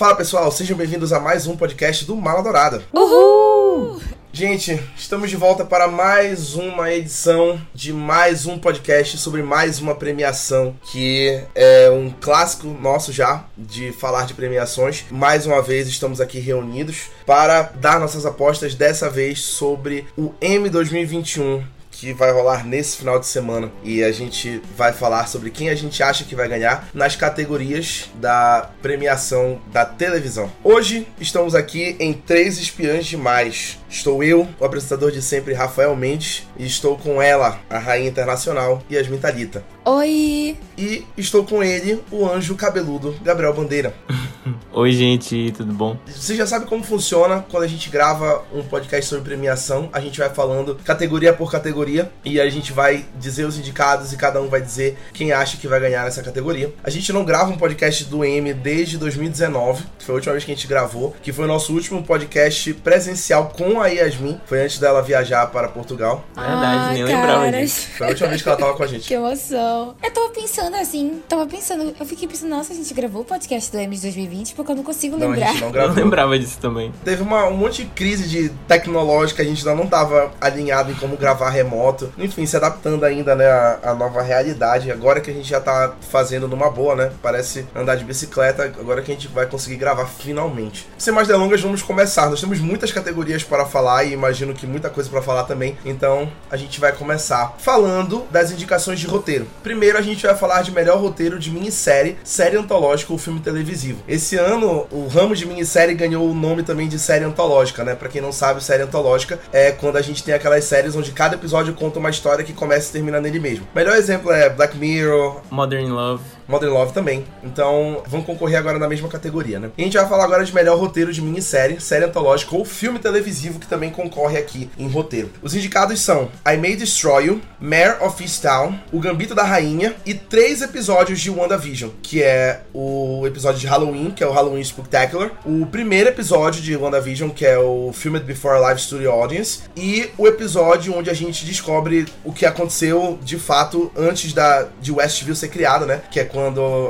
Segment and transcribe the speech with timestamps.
[0.00, 2.82] Fala pessoal, sejam bem-vindos a mais um podcast do Mala Dourada.
[2.90, 4.00] Uhul!
[4.32, 9.94] Gente, estamos de volta para mais uma edição de mais um podcast sobre mais uma
[9.94, 15.04] premiação que é um clássico nosso já de falar de premiações.
[15.10, 20.70] Mais uma vez estamos aqui reunidos para dar nossas apostas dessa vez sobre o M
[20.70, 21.62] 2021
[22.00, 25.74] que vai rolar nesse final de semana e a gente vai falar sobre quem a
[25.74, 30.50] gente acha que vai ganhar nas categorias da premiação da televisão.
[30.64, 33.78] Hoje estamos aqui em Três Espiãs Demais.
[33.86, 38.82] Estou eu, o apresentador de sempre, Rafael Mendes, e estou com ela, a rainha internacional,
[38.90, 39.62] Yasmin Talita.
[39.84, 40.56] Oi!
[40.78, 43.94] E estou com ele, o anjo cabeludo, Gabriel Bandeira.
[44.72, 45.98] Oi, gente, tudo bom?
[46.06, 49.88] Você já sabe como funciona quando a gente grava um podcast sobre premiação.
[49.92, 51.89] A gente vai falando categoria por categoria
[52.24, 55.66] e a gente vai dizer os indicados e cada um vai dizer quem acha que
[55.68, 56.72] vai ganhar nessa categoria.
[56.84, 60.44] A gente não grava um podcast do M desde 2019, que foi a última vez
[60.44, 64.40] que a gente gravou, que foi o nosso último podcast presencial com a Yasmin.
[64.46, 66.24] Foi antes dela viajar para Portugal.
[66.34, 67.88] Verdade, nem lembrava disso.
[67.96, 69.08] Foi a última vez que ela tava com a gente.
[69.08, 69.94] Que emoção.
[70.02, 73.70] Eu tava pensando assim, tava pensando, eu fiquei pensando, nossa, a gente gravou o podcast
[73.70, 75.48] do M de 2020 porque eu não consigo Não, a lembrar.
[75.52, 75.94] gente não Eu gravou.
[75.96, 76.92] lembrava disso também.
[77.04, 80.94] Teve uma, um monte de crise de tecnológica, a gente ainda não estava alinhado em
[80.94, 81.79] como gravar remoto.
[82.18, 84.90] Enfim, se adaptando ainda, né, à, à nova realidade.
[84.90, 87.12] Agora que a gente já tá fazendo numa boa, né?
[87.22, 90.88] Parece andar de bicicleta, agora que a gente vai conseguir gravar finalmente.
[90.98, 92.28] Sem mais delongas, vamos começar.
[92.28, 95.76] Nós temos muitas categorias para falar e imagino que muita coisa para falar também.
[95.84, 99.46] Então, a gente vai começar falando das indicações de roteiro.
[99.62, 104.02] Primeiro, a gente vai falar de melhor roteiro de minissérie, série antológica ou filme televisivo.
[104.06, 107.94] Esse ano, o ramo de minissérie ganhou o nome também de série antológica, né?
[107.94, 111.34] Pra quem não sabe, série antológica é quando a gente tem aquelas séries onde cada
[111.34, 113.66] episódio conta uma história que começa e termina nele mesmo.
[113.74, 116.22] Melhor exemplo é Black Mirror, Modern Love.
[116.50, 117.24] Modern Love também.
[117.42, 119.70] Então, vão concorrer agora na mesma categoria, né?
[119.78, 122.98] E a gente vai falar agora de melhor roteiro de minissérie, série antológica ou filme
[122.98, 125.30] televisivo que também concorre aqui em roteiro.
[125.40, 130.12] Os indicados são I May Destroy You, Mare of Easttown, O Gambito da Rainha e
[130.14, 135.30] três episódios de WandaVision, que é o episódio de Halloween, que é o Halloween Spectacular,
[135.44, 140.10] o primeiro episódio de WandaVision, que é o Filmed Before a Live Studio Audience, e
[140.18, 145.34] o episódio onde a gente descobre o que aconteceu de fato antes da de Westview
[145.34, 146.02] ser criada, né?
[146.10, 146.39] Que é quando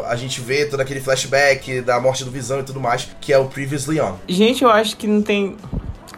[0.07, 3.39] a gente vê todo aquele flashback da morte do Visão e tudo mais, que é
[3.39, 4.15] o Previously On.
[4.29, 5.57] Gente, eu acho que não tem.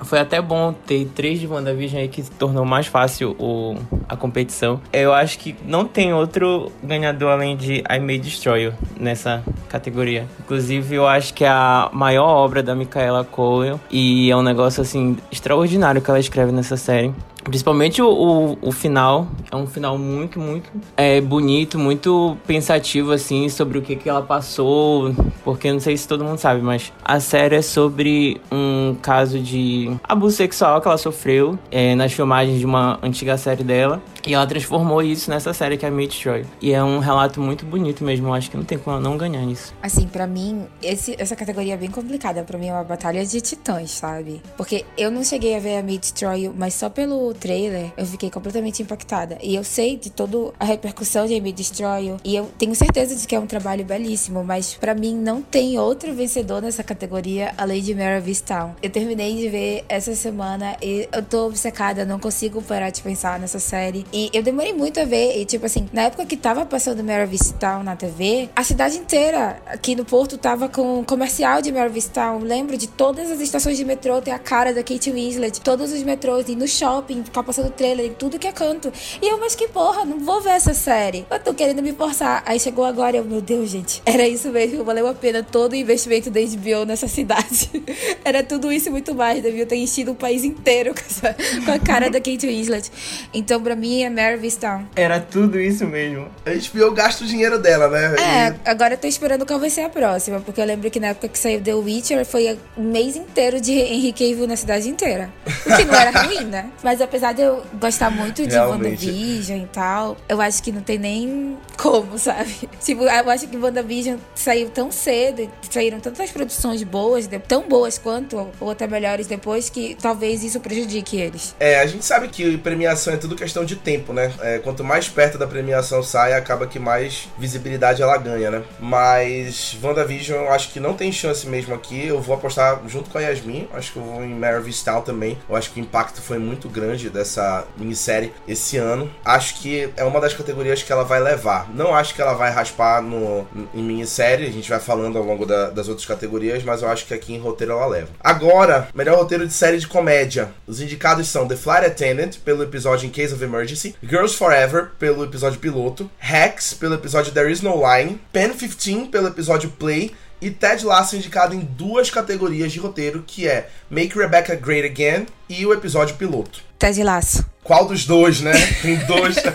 [0.04, 3.76] Foi até bom ter três de WandaVision aí que tornou mais fácil o,
[4.08, 4.80] a competição.
[4.92, 10.26] Eu acho que não tem outro ganhador além de I May Destroy You nessa categoria.
[10.40, 14.82] Inclusive, eu acho que é a maior obra da Micaela Coel e é um negócio
[14.82, 17.14] assim extraordinário que ela escreve nessa série.
[17.44, 23.48] Principalmente o, o, o final, é um final muito, muito é, bonito, muito pensativo, assim,
[23.48, 25.14] sobre o que, que ela passou.
[25.44, 29.90] Porque não sei se todo mundo sabe, mas a série é sobre um caso de
[30.04, 34.00] abuso sexual que ela sofreu é, nas filmagens de uma antiga série dela.
[34.26, 36.44] E ela transformou isso nessa série que é Meat Troy.
[36.60, 38.28] E é um relato muito bonito mesmo.
[38.28, 39.74] Eu acho que não tem como não ganhar nisso.
[39.82, 42.42] Assim, pra mim, esse- essa categoria é bem complicada.
[42.44, 44.40] Pra mim é uma batalha de titãs, sabe?
[44.56, 48.30] Porque eu não cheguei a ver a Meat Destroy, mas só pelo trailer eu fiquei
[48.30, 49.38] completamente impactada.
[49.42, 53.26] E eu sei de toda a repercussão de Meat Destroy e eu tenho certeza de
[53.26, 57.82] que é um trabalho belíssimo, mas pra mim não tem outro vencedor nessa categoria além
[57.82, 58.74] de Mare of Easttown.
[58.82, 63.38] Eu terminei de ver essa semana e eu tô obcecada, não consigo parar de pensar
[63.40, 64.06] nessa série.
[64.12, 67.24] E eu demorei muito a ver, e tipo assim, na época que tava passando Mare
[67.24, 71.72] of Easttown na TV, a cidade inteira aqui no Porto tava com um comercial de
[71.72, 72.40] Mare of Easttown.
[72.40, 76.02] Lembro de todas as estações de metrô ter a cara da Kate Winslet, todos os
[76.02, 78.92] metrôs, e no shopping, ficar passando trailer tudo que é canto.
[79.22, 81.24] E eu, mas que porra, não vou ver essa série.
[81.30, 82.42] Eu tô querendo me forçar.
[82.44, 85.72] Aí chegou agora e eu, meu Deus, gente, era isso mesmo, valeu a pena todo
[85.72, 87.70] o investimento da HBO nessa cidade.
[88.24, 91.34] era tudo isso e muito mais, devia ter enchido o país inteiro com, essa-
[91.64, 92.90] com a cara da Kate Winslet.
[93.32, 94.86] Então, pra mim, Mare of Easttown.
[94.94, 96.28] Era tudo isso mesmo.
[96.44, 98.14] A HBO gasta o dinheiro dela, né?
[98.16, 101.08] É, agora eu tô esperando qual vai ser a próxima, porque eu lembro que na
[101.08, 105.30] época que saiu The Witcher foi um mês inteiro de Henry Cavill na cidade inteira.
[105.46, 106.70] O que não era ruim, né?
[106.82, 109.06] Mas apesar de eu gostar muito de Realmente.
[109.06, 112.52] WandaVision e tal, eu acho que não tem nem como, sabe?
[112.82, 117.98] Tipo, eu acho que WandaVision saiu tão cedo, e saíram tantas produções boas, tão boas
[117.98, 121.54] quanto, ou até melhores depois, que talvez isso prejudique eles.
[121.60, 123.91] É, a gente sabe que premiação é tudo questão de tempo.
[123.92, 124.32] Tempo, né?
[124.40, 128.62] É, quanto mais perto da premiação sai, acaba que mais visibilidade ela ganha, né?
[128.80, 132.06] Mas WandaVision eu acho que não tem chance mesmo aqui.
[132.06, 133.68] Eu vou apostar junto com a Yasmin.
[133.74, 135.38] Acho que eu vou em Mary Vistal também.
[135.48, 139.10] Eu acho que o impacto foi muito grande dessa minissérie esse ano.
[139.24, 141.68] Acho que é uma das categorias que ela vai levar.
[141.74, 144.46] Não acho que ela vai raspar no, em minissérie.
[144.46, 147.34] A gente vai falando ao longo da, das outras categorias, mas eu acho que aqui
[147.34, 148.08] em roteiro ela leva.
[148.20, 150.50] Agora, melhor roteiro de série de comédia.
[150.66, 155.24] Os indicados são The Flight Attendant, pelo episódio In Case of Emergency, Girls Forever, pelo
[155.24, 160.50] episódio piloto, Hacks, pelo episódio There Is No Line, Pen 15, pelo episódio Play, e
[160.50, 165.64] Ted Lasso indicado em duas categorias de roteiro, que é Make Rebecca Great Again e
[165.64, 166.60] o episódio piloto.
[166.82, 167.44] Ted Lasso.
[167.62, 168.52] Qual dos dois, né?
[168.82, 169.36] Tem dois.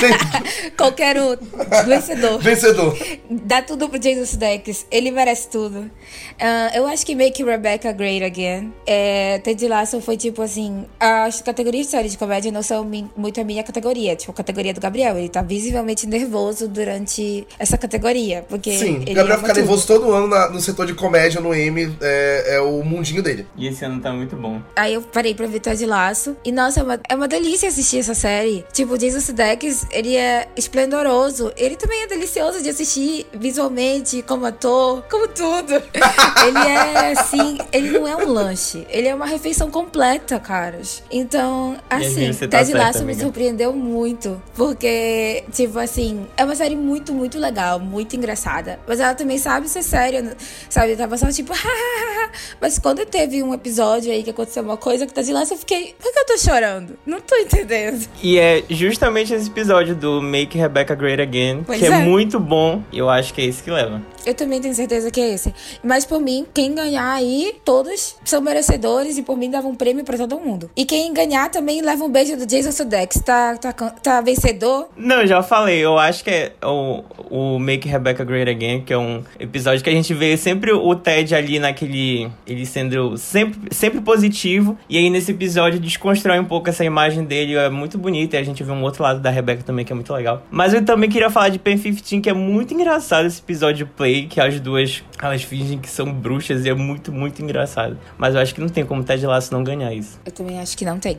[0.00, 0.70] Tem...
[0.76, 1.36] Qualquer um.
[1.84, 2.38] Vencedor.
[2.38, 2.96] Vencedor.
[3.28, 4.86] Dá tudo pro Jason Sudeikis.
[4.90, 5.80] Ele merece tudo.
[5.80, 8.72] Uh, eu acho que Make Rebecca Great Again.
[8.86, 10.86] É, Ted Lasso foi tipo assim.
[11.00, 14.14] As categorias de série de comédia não são muito a minha categoria.
[14.14, 15.18] Tipo, a categoria do Gabriel.
[15.18, 18.44] Ele tá visivelmente nervoso durante essa categoria.
[18.48, 21.96] Porque Sim, o Gabriel fica nervoso todo ano na, no setor de comédia no M.
[22.00, 23.48] É, é, o mundinho dele.
[23.56, 24.62] E esse ano tá muito bom.
[24.76, 26.36] Aí eu parei pra ver Ted Lasso.
[26.44, 28.64] E nossa, é uma, é uma delícia assistir essa série.
[28.72, 31.52] Tipo, o Jason Sudeikis, ele é esplendoroso.
[31.56, 35.74] Ele também é delicioso de assistir visualmente, como ator, como tudo.
[36.46, 38.86] ele é, assim, ele não é um lanche.
[38.90, 41.02] Ele é uma refeição completa, caras.
[41.10, 44.40] Então, assim, tá Ted Lasso me surpreendeu muito.
[44.54, 48.78] Porque, tipo assim, é uma série muito, muito legal, muito engraçada.
[48.86, 50.36] Mas ela também sabe ser séria,
[50.68, 50.92] sabe?
[50.92, 51.52] Eu tava só tipo,
[52.60, 56.12] Mas quando teve um episódio aí que aconteceu uma coisa com Ted Lasso, fiquei, por
[56.12, 56.98] que eu tô chorando?
[57.06, 58.06] Não tô entendendo.
[58.22, 61.88] E é justamente esse episódio do Make Rebecca Great Again, pois que é.
[61.88, 62.82] é muito bom.
[62.92, 64.02] E eu acho que é esse que leva.
[64.24, 65.52] Eu também tenho certeza que é esse.
[65.82, 70.04] Mas por mim, quem ganhar aí, todos são merecedores e por mim dava um prêmio
[70.04, 70.70] para todo mundo.
[70.76, 73.20] E quem ganhar também leva um beijo do Jason Sudeikis.
[73.22, 74.88] Tá, tá, tá vencedor?
[74.96, 75.78] Não, já falei.
[75.78, 79.90] Eu acho que é o, o Make Rebecca Great Again, que é um episódio que
[79.90, 82.30] a gente vê sempre o Ted ali naquele...
[82.46, 84.78] Ele sendo sempre, sempre positivo.
[84.88, 87.56] E aí nesse episódio desconstrói um pouco essa imagem dele.
[87.56, 88.36] É muito bonita.
[88.36, 90.46] E a gente vê um outro lado da Rebecca também, que é muito legal.
[90.48, 94.26] Mas eu também queria falar de Pen 15, que é muito engraçado esse episódio play
[94.28, 97.98] que as duas elas fingem que são bruxas e é muito, muito engraçado.
[98.16, 100.20] Mas eu acho que não tem como Ted Lasso não ganhar isso.
[100.24, 101.18] Eu também acho que não tem.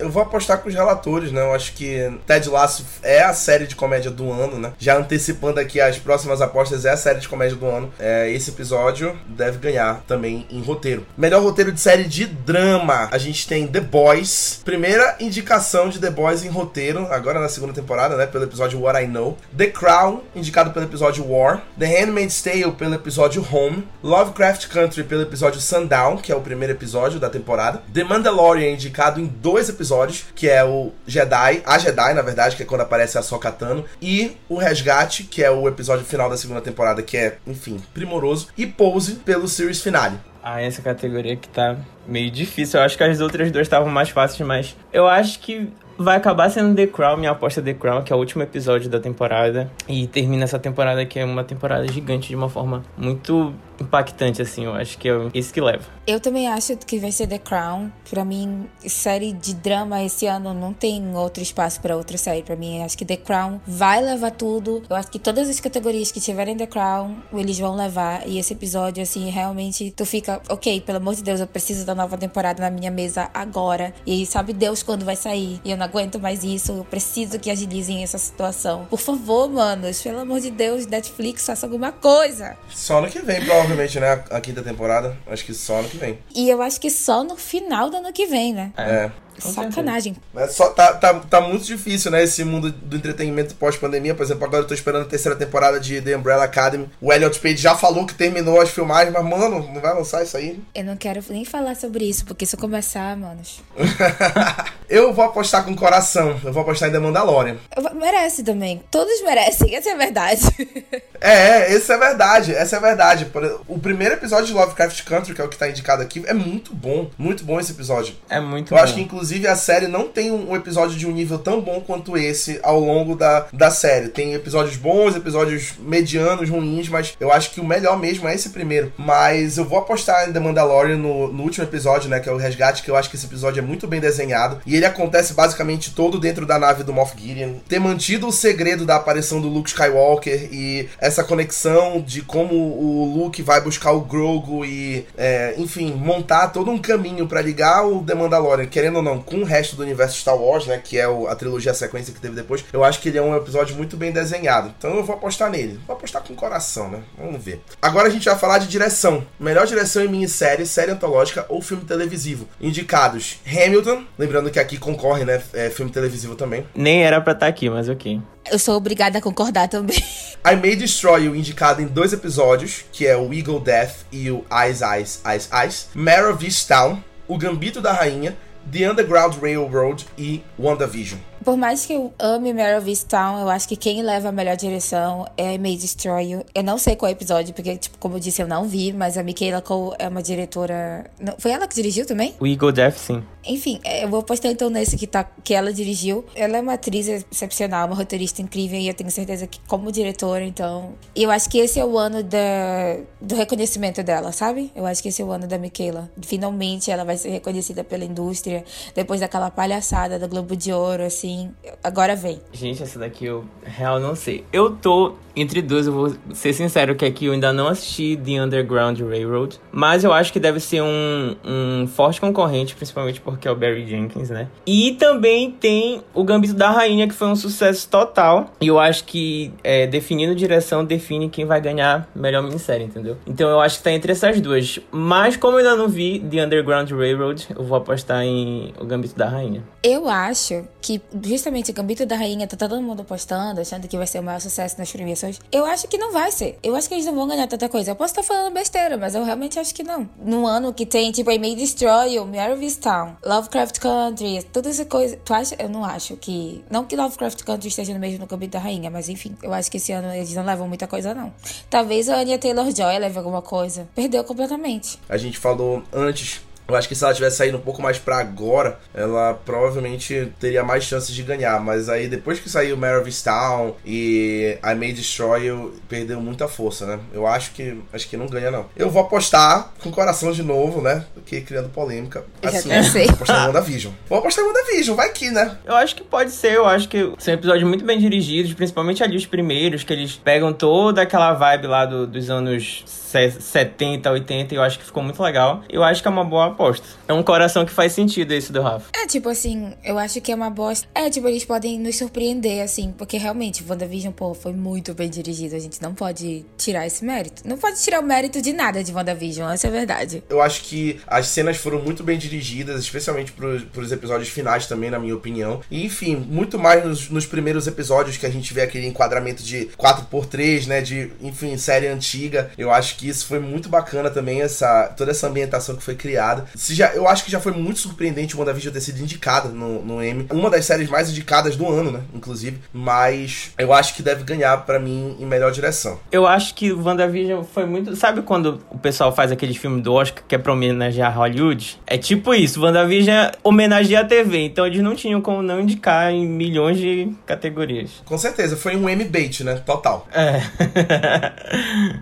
[0.00, 1.42] Eu vou apostar com os relatores, né?
[1.42, 4.72] Eu acho que Ted Lasso é a série de comédia do ano, né?
[4.78, 7.92] Já antecipando aqui as próximas apostas, é a série de comédia do ano.
[7.98, 11.06] É, esse episódio deve ganhar também em roteiro.
[11.18, 13.08] Melhor roteiro de série de drama.
[13.12, 14.62] A gente tem The Boys.
[14.64, 18.26] Primeira indicação de The Boys em roteiro, agora na segunda temporada, né?
[18.26, 19.36] Pelo episódio What I Know.
[19.54, 21.62] The Crown, indicado pelo episódio War.
[21.78, 23.86] The Handmaid's Tale pelo episódio Home.
[24.02, 27.82] Lovecraft Country pelo episódio Sundown, que é o primeiro episódio da temporada.
[27.92, 32.56] The Mandalorian, indicado em dois episódios episódios, que é o Jedi, a Jedi, na verdade,
[32.56, 36.36] que é quando aparece a Sokatano, e o Resgate, que é o episódio final da
[36.36, 40.16] segunda temporada, que é, enfim, primoroso, e Pose pelo series finale.
[40.42, 41.76] Ah, essa categoria que tá
[42.06, 42.80] meio difícil.
[42.80, 45.68] Eu acho que as outras duas estavam mais fáceis, mas eu acho que
[46.00, 48.98] vai acabar sendo The Crown, minha aposta The Crown, que é o último episódio da
[48.98, 49.70] temporada.
[49.86, 54.64] E termina essa temporada que é uma temporada gigante de uma forma muito impactante, assim.
[54.64, 55.84] Eu acho que é isso que leva.
[56.06, 57.90] Eu também acho que vai ser The Crown.
[58.08, 62.42] Pra mim, série de drama esse ano não tem outro espaço para outra série.
[62.42, 64.82] Pra mim, acho que The Crown vai levar tudo.
[64.88, 68.26] Eu acho que todas as categorias que tiverem The Crown, eles vão levar.
[68.26, 71.94] E esse episódio, assim, realmente tu fica, ok, pelo amor de Deus, eu preciso da
[71.94, 73.92] nova temporada na minha mesa agora.
[74.06, 75.60] E sabe Deus quando vai sair.
[75.64, 76.72] E eu não aguento mais isso.
[76.72, 78.86] Eu preciso que agilizem essa situação.
[78.88, 82.56] Por favor, manos, pelo amor de Deus, Netflix, faça alguma coisa.
[82.70, 84.24] Só no que vem, provavelmente né?
[84.30, 85.16] A quinta temporada.
[85.26, 86.18] Acho que só ano que vem.
[86.34, 88.72] E eu acho que só no final do ano que vem, né?
[88.76, 89.10] É.
[89.38, 90.16] Sacanagem.
[90.32, 92.22] Mas só tá, tá, tá muito difícil, né?
[92.22, 94.14] Esse mundo do entretenimento pós-pandemia.
[94.14, 96.88] Por exemplo, agora eu tô esperando a terceira temporada de The Umbrella Academy.
[97.00, 100.36] O Elliot Page já falou que terminou as filmagens, mas, mano, não vai lançar isso
[100.36, 100.62] aí?
[100.74, 103.60] Eu não quero nem falar sobre isso, porque se eu começar, manos.
[104.88, 106.38] eu vou apostar com coração.
[106.44, 107.56] Eu vou apostar em The Mandalorian.
[107.94, 108.82] Merece também.
[108.90, 110.42] Todos merecem, essa é a verdade.
[111.20, 112.54] é, essa é a verdade.
[112.54, 113.30] Essa é a verdade.
[113.66, 116.74] O primeiro episódio de Lovecraft Country, que é o que tá indicado aqui, é muito
[116.74, 117.10] bom.
[117.16, 118.14] Muito bom esse episódio.
[118.28, 118.80] É muito eu bom.
[118.80, 121.60] Eu acho que, inclusive, Inclusive, a série não tem um episódio de um nível tão
[121.60, 124.08] bom quanto esse ao longo da, da série.
[124.08, 128.48] Tem episódios bons, episódios medianos, ruins, mas eu acho que o melhor mesmo é esse
[128.48, 128.90] primeiro.
[128.96, 132.18] Mas eu vou apostar em The Mandalorian no, no último episódio, né?
[132.18, 134.62] Que é o Resgate, que eu acho que esse episódio é muito bem desenhado.
[134.64, 137.56] E ele acontece basicamente todo dentro da nave do Moff Gideon.
[137.68, 143.18] Ter mantido o segredo da aparição do Luke Skywalker e essa conexão de como o
[143.18, 148.02] Luke vai buscar o Grogu e, é, enfim, montar todo um caminho para ligar o
[148.02, 150.80] The Mandalorian, querendo ou não com o resto do universo Star Wars, né?
[150.82, 152.64] Que é o, a trilogia a sequência que teve depois.
[152.72, 154.72] Eu acho que ele é um episódio muito bem desenhado.
[154.76, 155.80] Então eu vou apostar nele.
[155.86, 157.02] Vou apostar com o coração, né?
[157.18, 157.62] Vamos ver.
[157.80, 159.26] Agora a gente vai falar de direção.
[159.38, 162.48] Melhor direção em minissérie, série antológica ou filme televisivo.
[162.60, 165.42] Indicados Hamilton, lembrando que aqui concorre, né?
[165.52, 166.66] É, filme televisivo também.
[166.74, 168.20] Nem era pra estar tá aqui, mas ok.
[168.50, 169.98] Eu sou obrigada a concordar também.
[170.44, 174.44] I May Destroy You, indicado em dois episódios, que é o Eagle Death e o
[174.50, 175.88] Eyes, Eyes, Eyes, Eyes.
[175.94, 178.36] Mare of Easttown, O Gambito da Rainha,
[178.70, 181.29] The Underground Railroad e WandaVision.
[181.44, 184.56] Por mais que eu ame Mare of Easttown, eu acho que quem leva a melhor
[184.56, 186.44] direção é May Destroy You.
[186.54, 189.22] Eu não sei qual episódio, porque, tipo, como eu disse, eu não vi, mas a
[189.22, 191.10] Michaela Cole é uma diretora.
[191.38, 192.34] Foi ela que dirigiu também?
[192.38, 193.22] O Eagle Death, sim.
[193.46, 196.26] Enfim, é, eu vou postar então nesse que, tá, que ela dirigiu.
[196.34, 200.44] Ela é uma atriz excepcional, uma roteirista incrível, e eu tenho certeza que, como diretora,
[200.44, 200.92] então.
[201.16, 204.70] Eu acho que esse é o ano da, do reconhecimento dela, sabe?
[204.76, 206.10] Eu acho que esse é o ano da Michaela.
[206.20, 208.62] Finalmente ela vai ser reconhecida pela indústria,
[208.94, 212.40] depois daquela palhaçada do Globo de Ouro, assim assim, agora vem.
[212.52, 214.44] Gente, essa daqui eu real não sei.
[214.52, 218.42] Eu tô entre duas, eu vou ser sincero que aqui eu ainda não assisti The
[218.42, 223.50] Underground Railroad, mas eu acho que deve ser um, um forte concorrente, principalmente porque é
[223.50, 224.48] o Barry Jenkins, né?
[224.66, 229.04] E também tem o Gambito da Rainha, que foi um sucesso total, e eu acho
[229.04, 233.16] que é, definindo direção define quem vai ganhar melhor minissérie, entendeu?
[233.26, 236.44] Então eu acho que tá entre essas duas, mas como eu ainda não vi The
[236.44, 239.62] Underground Railroad, eu vou apostar em o Gambito da Rainha.
[239.82, 244.06] Eu acho que justamente o Gambito da Rainha tá todo mundo postando, achando que vai
[244.06, 245.38] ser o maior sucesso nas premiações.
[245.50, 246.58] Eu acho que não vai ser.
[246.62, 247.90] Eu acho que eles não vão ganhar tanta coisa.
[247.90, 250.08] Eu posso estar falando besteira, mas eu realmente acho que não.
[250.18, 254.68] Num ano que tem, tipo, I May Destroy You, Mare of Town, Lovecraft Country, toda
[254.68, 255.16] essa coisa.
[255.24, 255.56] Tu acha?
[255.58, 256.64] Eu não acho que.
[256.70, 259.70] Não que Lovecraft Country esteja no mesmo no Gambito da Rainha, mas enfim, eu acho
[259.70, 261.32] que esse ano eles não levam muita coisa, não.
[261.68, 263.88] Talvez a Anya Taylor Joy leve alguma coisa.
[263.94, 264.98] Perdeu completamente.
[265.08, 268.18] A gente falou antes eu acho que se ela tivesse saído um pouco mais para
[268.18, 271.60] agora, ela provavelmente teria mais chances de ganhar.
[271.60, 276.48] Mas aí depois que saiu Mare of Town e I May Destroy You, perdeu muita
[276.48, 277.00] força, né?
[277.12, 278.66] Eu acho que acho que não ganha, não.
[278.76, 281.04] Eu vou apostar com o coração de novo, né?
[281.14, 282.24] Porque criando polêmica.
[282.42, 283.92] Assim, vou apostar em WandaVision.
[284.08, 285.56] Vou apostar em WandaVision, vai que, né?
[285.64, 289.16] Eu acho que pode ser, eu acho que são episódios muito bem dirigidos, principalmente ali
[289.16, 294.56] os primeiros, que eles pegam toda aquela vibe lá do, dos anos 70, 80, e
[294.56, 295.62] eu acho que ficou muito legal.
[295.68, 296.86] Eu acho que é uma boa aposta.
[297.08, 298.90] É um coração que faz sentido esse do Rafa.
[298.94, 300.86] É, tipo assim, eu acho que é uma bosta.
[300.94, 305.56] É, tipo, eles podem nos surpreender, assim, porque realmente, WandaVision, pô, foi muito bem dirigido.
[305.56, 307.42] A gente não pode tirar esse mérito.
[307.46, 310.22] Não pode tirar o mérito de nada de WandaVision, essa é a verdade.
[310.28, 314.90] Eu acho que as cenas foram muito bem dirigidas, especialmente pros, pros episódios finais também,
[314.90, 315.62] na minha opinião.
[315.70, 319.70] E, enfim, muito mais nos, nos primeiros episódios que a gente vê aquele enquadramento de
[319.78, 322.50] 4x3, né, de, enfim, série antiga.
[322.58, 326.39] Eu acho que isso foi muito bacana também, essa toda essa ambientação que foi criada.
[326.54, 329.84] Se já, eu acho que já foi muito surpreendente o WandaVision ter sido indicada no,
[329.84, 330.26] no Emmy.
[330.30, 332.00] Uma das séries mais indicadas do ano, né?
[332.14, 332.58] Inclusive.
[332.72, 335.98] Mas eu acho que deve ganhar para mim em melhor direção.
[336.10, 337.94] Eu acho que o WandaVision foi muito.
[337.96, 341.78] Sabe quando o pessoal faz aqueles filmes do Oscar que é pra homenagear Hollywood?
[341.86, 342.60] É tipo isso.
[342.62, 344.44] WandaVision homenageia a TV.
[344.44, 348.02] Então eles não tinham como não indicar em milhões de categorias.
[348.04, 348.56] Com certeza.
[348.56, 349.62] Foi um Emmy bait, né?
[349.64, 350.06] Total.
[350.12, 350.40] É.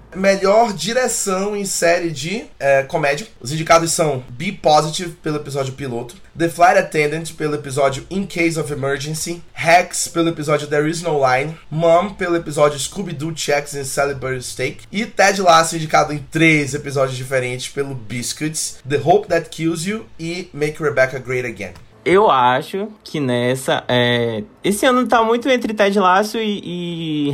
[0.14, 3.26] melhor direção em série de é, comédia.
[3.40, 8.58] Os indicados são Be Positive, pelo episódio piloto, The Flight Attendant, pelo episódio In Case
[8.58, 13.85] of Emergency, Hex, pelo episódio There Is No Line, Mom, pelo episódio Scooby-Doo Checks and
[13.85, 19.49] Celebrity Steak, e Ted Lasso, indicado em três episódios diferentes pelo Biscuits, The Hope That
[19.50, 21.75] Kills You e Make Rebecca Great Again.
[22.04, 23.85] Eu acho que nessa.
[23.87, 24.42] É...
[24.64, 27.30] Esse ano tá muito entre Ted Lasso e, e.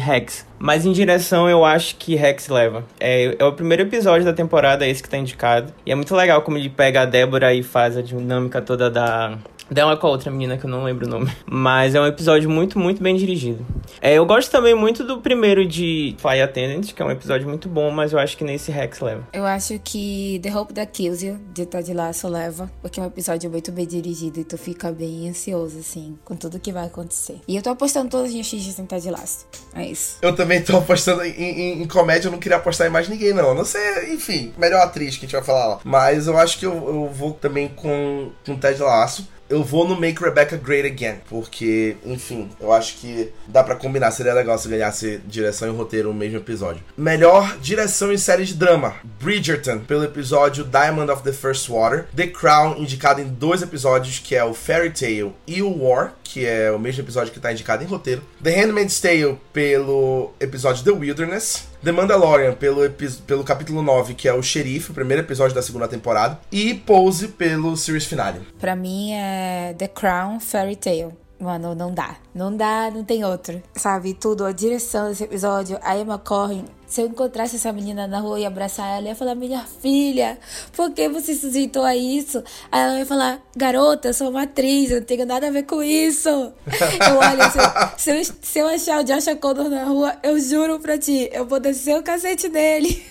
[0.59, 2.85] Mas em direção eu acho que Rex leva.
[2.99, 5.73] É, é o primeiro episódio da temporada, esse que tá indicado.
[5.85, 9.39] E é muito legal como ele pega a Débora e faz a dinâmica toda da,
[9.71, 11.31] dela com a outra menina que eu não lembro o nome.
[11.47, 13.65] Mas é um episódio muito, muito bem dirigido.
[14.01, 17.69] É, eu gosto também muito do primeiro de Fly Attendant, que é um episódio muito
[17.69, 19.27] bom, mas eu acho que nesse Rex leva.
[19.33, 23.07] Eu acho que The Hope That Kills You, de Ted Lasso, leva, porque é um
[23.07, 27.41] episódio muito bem dirigido e tu fica bem ansioso, assim, com tudo que vai acontecer.
[27.49, 29.47] E eu tô apostando todas as minhas fichas em Ted Lasso.
[29.75, 30.19] É isso.
[30.21, 33.33] Eu também tô apostando em, em, em, comédia, eu não queria apostar em mais ninguém,
[33.33, 33.55] não.
[33.55, 35.81] Não sei, enfim, melhor atriz que a gente vai falar lá.
[35.85, 39.99] Mas eu acho que eu, eu vou também com, com Ted Lasso eu vou no
[39.99, 44.11] Make Rebecca Great Again, porque, enfim, eu acho que dá para combinar.
[44.11, 46.83] Seria legal se ganhasse direção e roteiro no mesmo episódio.
[46.97, 52.07] Melhor direção em série de drama: Bridgerton, pelo episódio Diamond of the First Water.
[52.15, 56.47] The Crown, indicado em dois episódios, que é o Fairy Tale e o War, que
[56.47, 58.23] é o mesmo episódio que tá indicado em roteiro.
[58.43, 61.74] The Handmaid's Tale, pelo episódio The Wilderness.
[61.85, 62.81] The Mandalorian pelo,
[63.27, 67.29] pelo capítulo 9, que é o xerife, o primeiro episódio da segunda temporada, e Pose
[67.29, 68.41] pelo series finale.
[68.59, 71.13] Pra mim é The Crown Fairy Tale.
[71.39, 72.17] Mano, não dá.
[72.35, 73.63] Não dá, não tem outro.
[73.75, 76.65] Sabe, tudo, a direção desse episódio, a Emma Corrin.
[76.95, 80.39] Se eu encontrasse essa menina na rua e abraçar ela, eu ia falar: Minha filha,
[80.77, 82.41] por que você se sujeitou a isso?
[82.71, 85.65] Aí ela ia falar: Garota, eu sou uma atriz, eu não tenho nada a ver
[85.65, 86.29] com isso.
[86.31, 90.79] eu olho, se, se, eu, se eu achar o Josh O'Connor na rua, eu juro
[90.79, 93.05] pra ti, eu vou descer o cacete dele.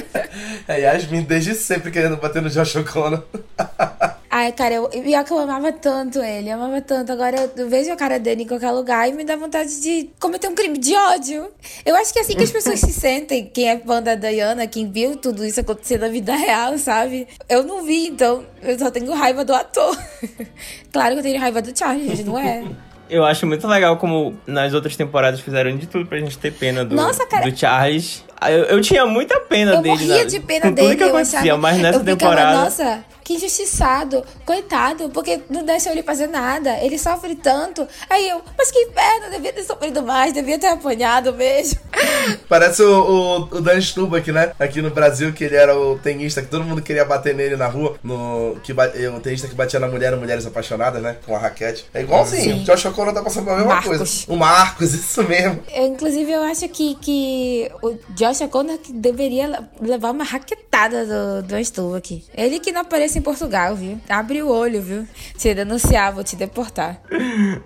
[0.66, 3.22] é, Yasmin desde sempre querendo bater no Josh O'Connor.
[4.32, 7.10] Ai, cara, eu, pior que eu amava tanto ele, eu amava tanto.
[7.10, 10.46] Agora eu vejo a cara dele em qualquer lugar e me dá vontade de cometer
[10.46, 11.50] um crime de ódio.
[11.84, 13.09] Eu acho que é assim que as pessoas se sentem,
[13.52, 17.26] quem é fã da Diana, quem viu tudo isso acontecer na vida real, sabe?
[17.48, 19.96] Eu não vi, então eu só tenho raiva do ator.
[20.92, 22.64] claro que eu tenho raiva do Charles, não é?
[23.10, 26.84] Eu acho muito legal como nas outras temporadas fizeram de tudo pra gente ter pena
[26.84, 28.24] do, Nossa, cara, do Charles.
[28.48, 29.94] Eu, eu tinha muita pena eu dele.
[29.94, 30.88] Eu morria na, de pena dele.
[30.88, 32.50] Tudo que acontecia, achava, mas nessa temporada.
[32.50, 37.86] Ficava, Nossa, que injustiçado, coitado, porque não deixa ele fazer nada, ele sofre tanto.
[38.08, 41.78] Aí eu, mas que inferno, devia ter sofrido mais, devia ter apanhado mesmo.
[42.48, 44.52] Parece o, o, o Dan Stubach, né?
[44.58, 47.68] Aqui no Brasil, que ele era o tenista, que todo mundo queria bater nele na
[47.68, 51.16] rua, no, que, o tenista que batia na mulher, mulheres apaixonadas, né?
[51.24, 51.86] Com a raquete.
[51.94, 52.62] É igualzinho, Sim.
[52.62, 53.96] o Josh O'Connor tá passando pela mesma Marcos.
[53.96, 54.24] coisa.
[54.26, 55.62] O Marcos, isso mesmo.
[55.72, 61.58] Eu, inclusive, eu acho que, que o Josh O'Connor deveria levar uma raquetada do, do
[61.64, 62.24] Stubach.
[62.34, 64.00] Ele que não aparece em Portugal, viu?
[64.08, 65.06] Abre o olho, viu?
[65.36, 67.00] Se denunciar, vou te deportar.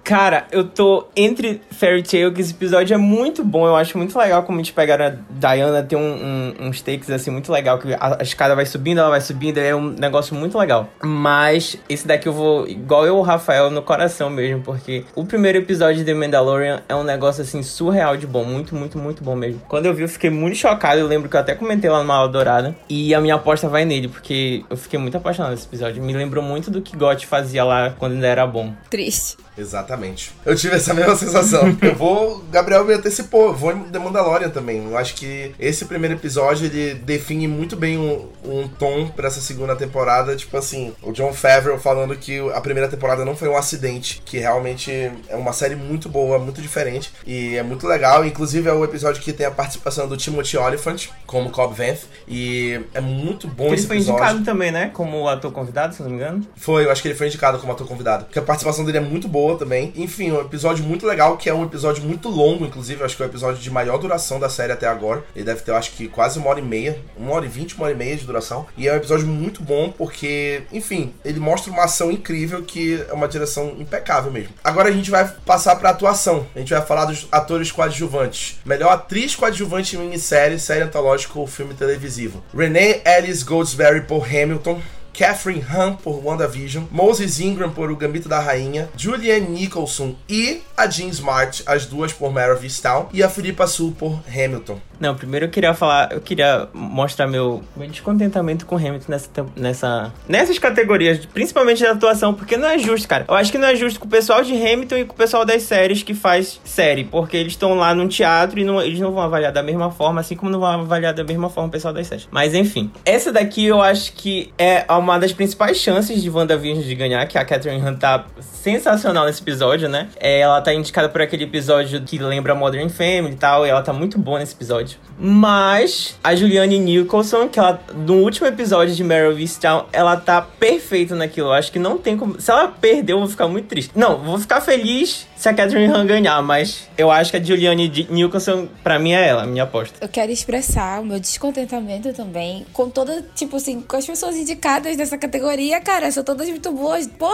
[0.02, 3.66] Cara, eu tô entre Fairy Tail, que esse episódio é muito bom.
[3.66, 7.10] Eu acho muito legal como a gente pegaram a Diana, tem um, um, uns takes
[7.10, 10.34] assim muito legal, que a, a, escada vai subindo, ela vai subindo, é um negócio
[10.34, 10.88] muito legal.
[11.02, 15.58] Mas esse daqui eu vou, igual eu o Rafael, no coração mesmo, porque o primeiro
[15.58, 18.44] episódio de The Mandalorian é um negócio assim surreal de bom.
[18.44, 19.60] Muito, muito, muito bom mesmo.
[19.68, 21.00] Quando eu vi, eu fiquei muito chocado.
[21.00, 22.74] Eu lembro que eu até comentei lá no Mala Dourada.
[22.88, 26.02] E a minha aposta vai nele, porque eu fiquei muito apaixonado nesse episódio.
[26.02, 28.72] Me lembrou muito do que Got fazia lá quando ainda era bom.
[28.90, 29.36] Triste.
[29.56, 30.32] Exatamente.
[30.44, 31.76] Eu tive essa mesma sensação.
[31.80, 32.44] eu vou.
[32.50, 34.84] Gabriel me antecipou, eu vou em The Mandalorian também.
[34.84, 39.40] Eu acho que esse primeiro episódio ele define muito bem um, um tom para essa
[39.40, 40.36] segunda temporada.
[40.36, 44.38] Tipo assim, o John Favreau falando que a primeira temporada não foi um acidente, que
[44.38, 44.90] realmente
[45.28, 48.24] é uma série muito boa, muito diferente e é muito legal.
[48.24, 52.80] Inclusive é o episódio que tem a participação do Timothy Oliphant como Cobb Vanth e
[52.92, 53.94] é muito bom ele esse episódio.
[53.94, 54.90] Ele foi indicado também, né?
[54.92, 56.46] Como ator convidado, se não me engano.
[56.56, 58.24] Foi, eu acho que ele foi indicado como ator convidado.
[58.24, 59.92] Porque a participação dele é muito boa boa também.
[59.94, 63.26] Enfim, um episódio muito legal, que é um episódio muito longo, inclusive, acho que é
[63.26, 65.22] o episódio de maior duração da série até agora.
[65.36, 67.84] Ele deve ter, acho que quase uma hora e meia, uma hora e vinte, uma
[67.84, 68.66] hora e meia de duração.
[68.74, 73.12] E é um episódio muito bom porque, enfim, ele mostra uma ação incrível que é
[73.12, 74.54] uma direção impecável mesmo.
[74.64, 76.46] Agora a gente vai passar pra atuação.
[76.54, 78.58] A gente vai falar dos atores coadjuvantes.
[78.64, 82.42] Melhor atriz coadjuvante em minissérie, série antológica ou filme televisivo.
[82.56, 84.80] Renee Ellis Goldsberry por Hamilton.
[85.16, 90.86] Catherine Hahn por WandaVision, Moses Ingram por O Gambito da Rainha, Julianne Nicholson e a
[90.88, 94.78] Jean Smart, as duas por Mare of Easttown, e a Philippa Sue por Hamilton.
[94.98, 100.12] Não, primeiro eu queria falar, eu queria mostrar meu, meu descontentamento com Hamilton nessa, nessa,
[100.28, 103.24] nessas categorias, principalmente da atuação, porque não é justo, cara.
[103.28, 105.44] Eu acho que não é justo com o pessoal de Hamilton e com o pessoal
[105.44, 109.12] das séries que faz série, porque eles estão lá no teatro e não, eles não
[109.12, 111.92] vão avaliar da mesma forma, assim como não vão avaliar da mesma forma o pessoal
[111.92, 112.28] das séries.
[112.30, 116.94] Mas enfim, essa daqui eu acho que é uma das principais chances de WandaVision de
[116.94, 120.08] ganhar, que a Catherine Hunt tá sensacional nesse episódio, né?
[120.18, 123.82] É, ela tá indicada por aquele episódio que lembra Modern Family e tal, e ela
[123.82, 124.98] tá muito boa nesse episódio.
[125.18, 131.14] Mas a Julianne Nicholson, que ela no último episódio de Meryl Town, ela tá perfeita
[131.14, 131.48] naquilo.
[131.48, 132.40] Eu acho que não tem como.
[132.40, 133.92] Se ela perder, eu vou ficar muito triste.
[133.94, 138.06] Não, vou ficar feliz se a Catherine Han ganhar, mas eu acho que a Julianne
[138.08, 139.94] Nicholson, pra mim, é ela, a minha aposta.
[140.00, 144.96] Eu quero expressar o meu descontentamento também com toda, tipo assim, com as pessoas indicadas
[144.96, 147.06] dessa categoria, cara, são todas muito boas.
[147.06, 147.28] Pô,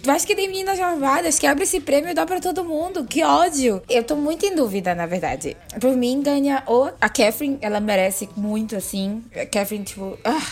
[0.00, 3.04] tu acha que tem meninas malvadas que abre esse prêmio e dá pra todo mundo?
[3.04, 3.82] Que ódio!
[3.90, 5.56] Eu tô muito em dúvida, na verdade.
[5.80, 9.24] Por mim, ganha ou a Catherine, ela merece muito, assim.
[9.34, 10.46] A Catherine, tipo, ah,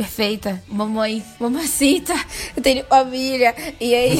[0.00, 2.14] perfeita, mamãe, mamacita,
[2.56, 4.18] eu tenho família, e aí.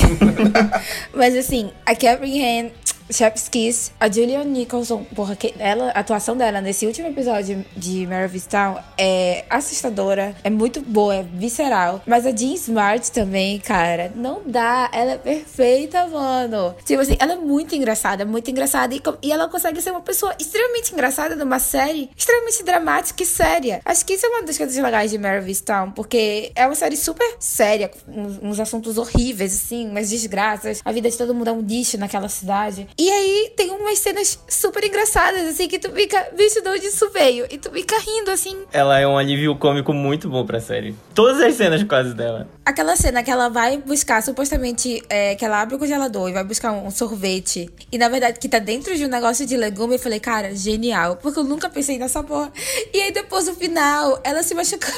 [1.16, 2.70] Mas assim, a Catherine Han
[3.10, 8.06] Chef's Kiss, a Julian Nicholson, porra, que ela, a atuação dela nesse último episódio de
[8.06, 12.02] Mary Town é assustadora, é muito boa, é visceral.
[12.06, 14.90] Mas a Jean Smart também, cara, não dá.
[14.92, 16.74] Ela é perfeita, mano.
[16.84, 18.94] Tipo assim, ela é muito engraçada, muito engraçada.
[18.94, 23.80] E, e ela consegue ser uma pessoa extremamente engraçada numa série extremamente dramática e séria.
[23.84, 26.96] Acho que isso é uma das coisas legais de Mary Town, porque é uma série
[26.96, 30.80] super séria, uns, uns assuntos horríveis, assim, umas desgraças.
[30.84, 32.88] A vida de todo mundo é um lixo naquela cidade.
[33.00, 37.08] E aí tem umas cenas super engraçadas, assim, que tu fica, bicho, de onde isso
[37.08, 37.46] veio?
[37.50, 38.58] E tu fica rindo, assim.
[38.70, 40.94] Ela é um alívio cômico muito bom pra série.
[41.14, 42.46] Todas as cenas quase dela.
[42.62, 46.44] Aquela cena que ela vai buscar, supostamente, é, que ela abre o congelador e vai
[46.44, 47.70] buscar um sorvete.
[47.90, 49.94] E na verdade, que tá dentro de um negócio de legume.
[49.94, 51.16] Eu falei, cara, genial.
[51.16, 52.52] Porque eu nunca pensei nessa porra.
[52.92, 54.92] E aí depois, no final, ela se machucando.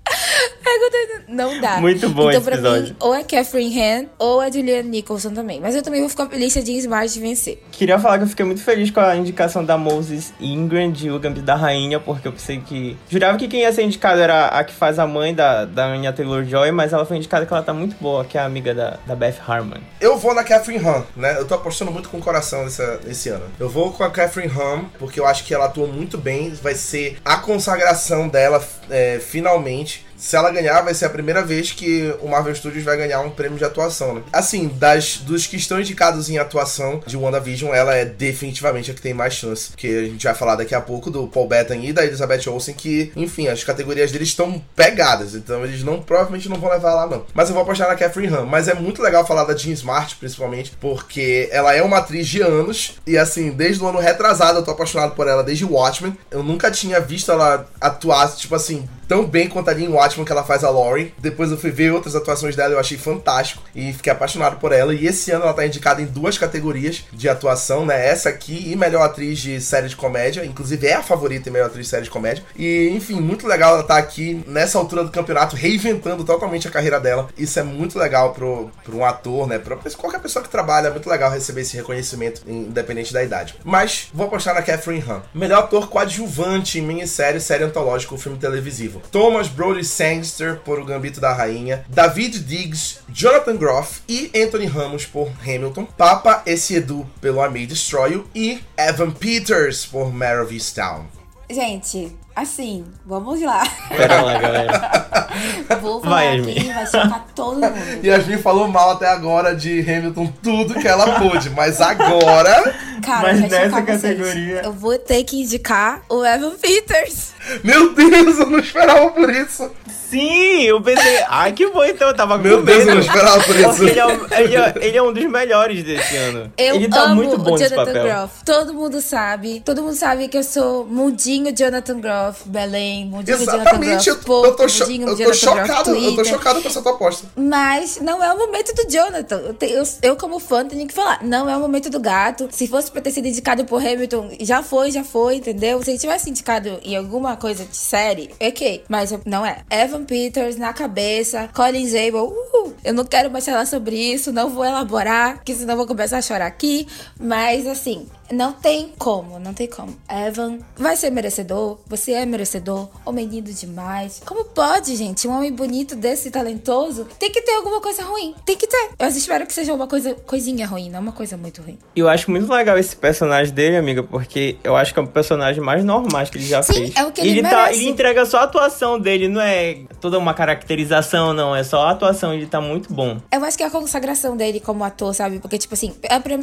[1.29, 1.81] Não dá.
[1.81, 2.89] Muito bom então, esse episódio.
[2.89, 5.61] Mim, ou é Catherine Han ou é Julianne Nicholson também.
[5.61, 7.63] Mas eu também vou ficar feliz se Jean Smart vencer.
[7.73, 11.19] Queria falar que eu fiquei muito feliz com a indicação da Moses Ingram de O
[11.19, 12.97] Gambito da Rainha, porque eu pensei que...
[13.09, 16.13] Jurava que quem ia ser indicado era a que faz a mãe da, da Anya
[16.13, 18.99] Taylor-Joy, mas ela foi indicada que ela tá muito boa, que é a amiga da,
[19.07, 19.81] da Beth Harmon.
[20.01, 21.39] Eu vou na Catherine Han, né?
[21.39, 23.45] Eu tô apostando muito com o coração nessa, nesse ano.
[23.59, 26.51] Eu vou com a Catherine Han, porque eu acho que ela atua muito bem.
[26.63, 30.06] Vai ser a consagração dela, é, finalmente.
[30.17, 33.31] Se ela ganhar, vai ser a primeira vez que o Marvel Studios vai ganhar um
[33.31, 34.23] prêmio de atuação, né?
[34.33, 39.01] Assim, das, dos que estão indicados em atuação de WandaVision, ela é definitivamente a que
[39.01, 39.71] tem mais chance.
[39.71, 42.75] Porque a gente vai falar daqui a pouco do Paul Bettany e da Elizabeth Olsen,
[42.75, 45.35] que, enfim, as categorias deles estão pegadas.
[45.35, 47.27] Então eles não provavelmente não vão levar lá, não.
[47.35, 48.47] Mas eu vou apostar na Catherine Han.
[48.47, 52.41] Mas é muito legal falar da Jean Smart, principalmente, porque ela é uma atriz de
[52.41, 52.95] anos.
[53.07, 56.17] E assim, desde o ano retrasado eu tô apaixonado por ela, desde Watchmen.
[56.31, 60.45] Eu nunca tinha visto ela atuar, tipo assim, tão bem ali em Watchmen que ela
[60.45, 61.15] faz a Laurie.
[61.19, 64.95] Depois eu fui ver outras atuações dela, eu achei fantástico e fiquei apaixonado por ela.
[64.95, 68.07] E esse ano ela tá indicada em duas categorias de atuação, né?
[68.07, 71.67] Essa aqui e melhor atriz de série de comédia, inclusive é a favorita em melhor
[71.67, 72.45] atriz de série de comédia.
[72.57, 77.01] E enfim, muito legal ela tá aqui nessa altura do campeonato reinventando totalmente a carreira
[77.01, 77.29] dela.
[77.37, 79.59] Isso é muito legal pro, pro um ator, né?
[79.59, 83.55] Pra qualquer pessoa que trabalha, é muito legal receber esse reconhecimento, independente da idade.
[83.65, 85.23] Mas vou apostar na Catherine Han.
[85.35, 88.96] Melhor ator coadjuvante em minissérie, série antológica ou filme televisivo.
[89.11, 95.07] Thomas Brody Sangster por O Gambito da Rainha, David Diggs, Jonathan Groff e Anthony Ramos
[95.07, 100.53] por Hamilton, Papa Edu pelo I May Destroy You e Evan Peters por Mare of
[100.53, 101.07] Easttown.
[101.49, 103.67] Gente, assim, vamos lá.
[103.89, 105.27] Pera lá, galera.
[105.81, 106.73] Vou falar vai, aqui, Yasmin.
[106.73, 108.05] vai chocar todo mundo.
[108.05, 112.75] Yasmin falou mal até agora de Hamilton tudo que ela pôde, mas agora...
[113.03, 114.57] Cara, mas nessa categoria...
[114.57, 114.65] Vocês.
[114.67, 117.33] Eu vou ter que indicar o Evan Peters.
[117.65, 119.71] Meu Deus, eu não esperava por isso.
[120.09, 123.43] Sim, eu pensei, ai que bom então, eu tava Meu com Deus, eu não esperava
[123.43, 123.83] por isso.
[123.87, 126.53] Ele é, ele, é, ele é, um dos melhores desse ano.
[126.57, 128.05] Eu ele tá amo muito bom o Jonathan papel.
[128.05, 128.45] Groff.
[128.45, 134.05] Todo mundo sabe, todo mundo sabe que eu sou mundinho Jonathan Groff, Belém, mundinho Exatamente,
[134.05, 136.83] Jonathan Groff, eu, eu tô, cho eu tô chocado, Groff, eu tô chocado com essa
[136.83, 137.27] tua aposta.
[137.37, 139.37] Mas não é o momento do Jonathan.
[139.37, 142.49] Eu, eu, eu, como fã, tenho que falar, não é o momento do gato.
[142.51, 145.83] Se fosse pra ter sido indicado por Hamilton, já foi, já foi, entendeu?
[145.83, 148.85] Se ele tivesse indicado em alguma coisa de série, ok.
[148.89, 149.63] Mas não é.
[149.71, 154.51] Evan Peters na cabeça, Colin Zabel, uh, eu não quero mais falar sobre isso, não
[154.51, 156.87] vou elaborar, que senão vou começar a chorar aqui.
[157.19, 159.97] Mas assim, não tem como, não tem como.
[160.09, 164.23] Evan vai ser merecedor, você é merecedor, homem lindo demais.
[164.25, 165.27] Como pode, gente?
[165.29, 168.35] Um homem bonito desse, talentoso, tem que ter alguma coisa ruim.
[168.45, 168.91] Tem que ter.
[168.99, 171.79] Eu espero que seja uma coisa, coisinha ruim, não uma coisa muito ruim.
[171.95, 175.63] Eu acho muito legal esse personagem dele, amiga, porque eu acho que é o personagem
[175.63, 176.97] mais normal que ele já Sim, fez.
[176.97, 177.63] É o que ele, ele merece.
[177.65, 181.55] Tá, ele entrega só a atuação dele, não é toda uma caracterização, não.
[181.55, 183.19] É só a atuação, ele tá muito bom.
[183.31, 185.39] Eu acho que é a consagração dele como ator, sabe?
[185.39, 185.95] Porque, tipo assim,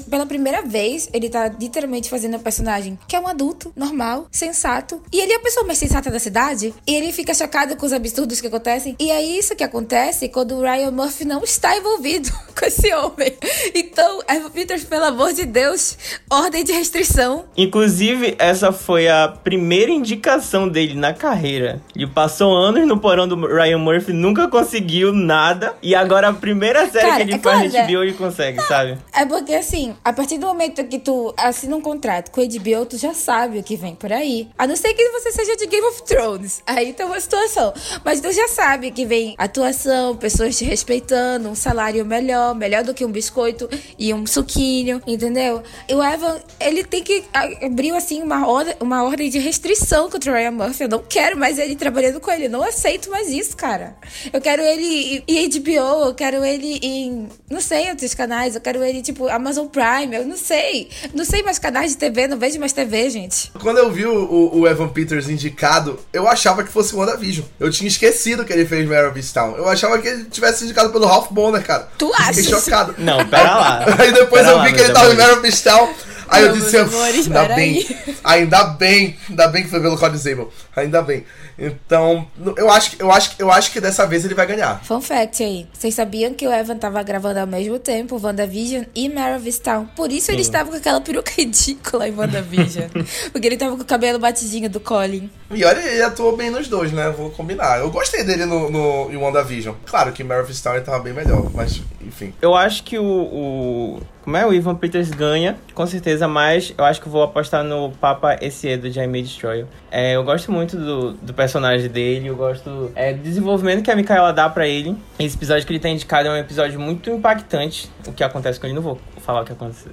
[0.09, 5.01] pela primeira vez, ele tá literalmente fazendo um personagem que é um adulto, normal, sensato.
[5.11, 6.73] E ele é a pessoa mais sensata da cidade.
[6.85, 8.95] E ele fica chocado com os absurdos que acontecem.
[8.99, 13.33] E é isso que acontece quando o Ryan Murphy não está envolvido com esse homem.
[13.73, 15.97] Então, Evan Peters, pelo amor de Deus,
[16.29, 17.45] ordem de restrição.
[17.57, 21.81] Inclusive, essa foi a primeira indicação dele na carreira.
[21.95, 25.73] Ele passou anos no porão do Ryan Murphy, nunca conseguiu nada.
[25.81, 28.61] E agora a primeira série Cara, que ele é faz claro, na HBO, ele consegue,
[28.61, 28.97] sabe?
[29.11, 31.33] É porque, assim, a partir do momento que tu
[31.63, 34.49] assina um contrato com a HBO, tu já sabe o que vem por aí.
[34.57, 36.61] A não ser que você seja de Game of Thrones.
[36.67, 37.73] Aí tá uma situação.
[38.03, 42.93] Mas tu já sabe que vem atuação, pessoas te respeitando, um salário melhor, melhor do
[42.93, 45.63] que um biscoito e um suquinho, entendeu?
[45.87, 50.31] E o Evan, ele tem que abrir, assim, uma, ordem, uma ordem de restrição contra
[50.31, 50.83] o Ryan Murphy.
[50.83, 52.45] Eu não quero mais ele trabalhando com ele.
[52.45, 53.95] Eu não aceito mais isso, cara.
[54.31, 58.55] Eu quero ele em HBO, eu quero ele em, não sei, outros canais.
[58.55, 60.15] Eu quero ele, tipo, Amazon Prime.
[60.15, 60.89] Eu não sei.
[61.13, 63.51] Não sei mais canais de TV, não vejo mais TV, gente.
[63.59, 67.45] Quando eu vi o, o Evan Peters indicado, eu achava que fosse o WandaVision.
[67.59, 69.55] Eu tinha esquecido que ele fez Mare of Town.
[69.55, 71.89] Eu achava que ele tivesse indicado pelo Ralph Bonner, cara.
[71.97, 72.33] Tu acha?
[72.33, 72.95] Fiquei chocado.
[72.97, 73.85] Não, pera lá.
[73.99, 75.89] Aí depois pera eu lá, vi que ele tava em Mare of Town.
[76.27, 78.15] Aí eu disse, amores, ainda bem, aí.
[78.23, 81.25] ainda bem, ainda bem que foi pelo Cody Sable, ainda bem.
[81.57, 84.83] Então, eu acho, eu, acho, eu acho que dessa vez ele vai ganhar.
[84.83, 85.67] Fun fact aí.
[85.71, 89.85] Vocês sabiam que o Evan tava gravando ao mesmo tempo WandaVision e Mare of Town?
[89.95, 90.33] Por isso Sim.
[90.33, 92.89] ele estava com aquela peruca ridícula em WandaVision.
[93.31, 95.29] porque ele tava com o cabelo batidinho do Colin.
[95.51, 97.13] E olha, ele atuou bem nos dois, né?
[97.15, 97.79] Vou combinar.
[97.79, 99.75] Eu gostei dele no, no, em WandaVision.
[99.85, 102.33] Claro que Mare of Town ele tava bem melhor, mas enfim.
[102.41, 104.45] Eu acho que o, o como é?
[104.45, 108.77] O Ivan Peters ganha, com certeza, mas eu acho que vou apostar no Papa esse
[108.77, 109.65] do Jaime Destroyer.
[109.91, 113.95] É, eu gosto muito do, do personagem dele, eu gosto é, do desenvolvimento que a
[113.95, 114.95] Micaela dá para ele.
[115.19, 117.91] Esse episódio que ele tem indicado é um episódio muito impactante.
[118.07, 119.89] O que acontece com ele, não vou falar o que acontece.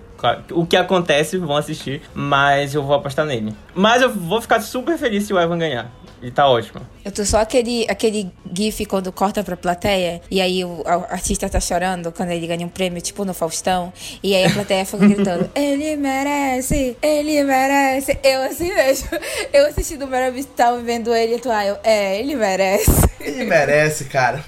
[0.53, 3.53] O que acontece, vão assistir, mas eu vou apostar nele.
[3.75, 5.91] Mas eu vou ficar super feliz se o Evan ganhar.
[6.21, 6.87] Ele tá ótimo.
[7.05, 11.49] Eu tô só aquele, aquele gif quando corta pra plateia e aí o, o artista
[11.49, 13.93] tá chorando quando ele ganha um prêmio, tipo no Faustão.
[14.23, 18.19] E aí a plateia fica gritando: Ele merece, ele merece.
[18.23, 19.09] Eu assim mesmo.
[19.53, 20.51] Eu assistindo o Maravilhoso
[20.85, 21.67] vendo ele atuar.
[21.67, 22.91] Eu, é, ele merece.
[23.19, 24.45] Ele merece, cara.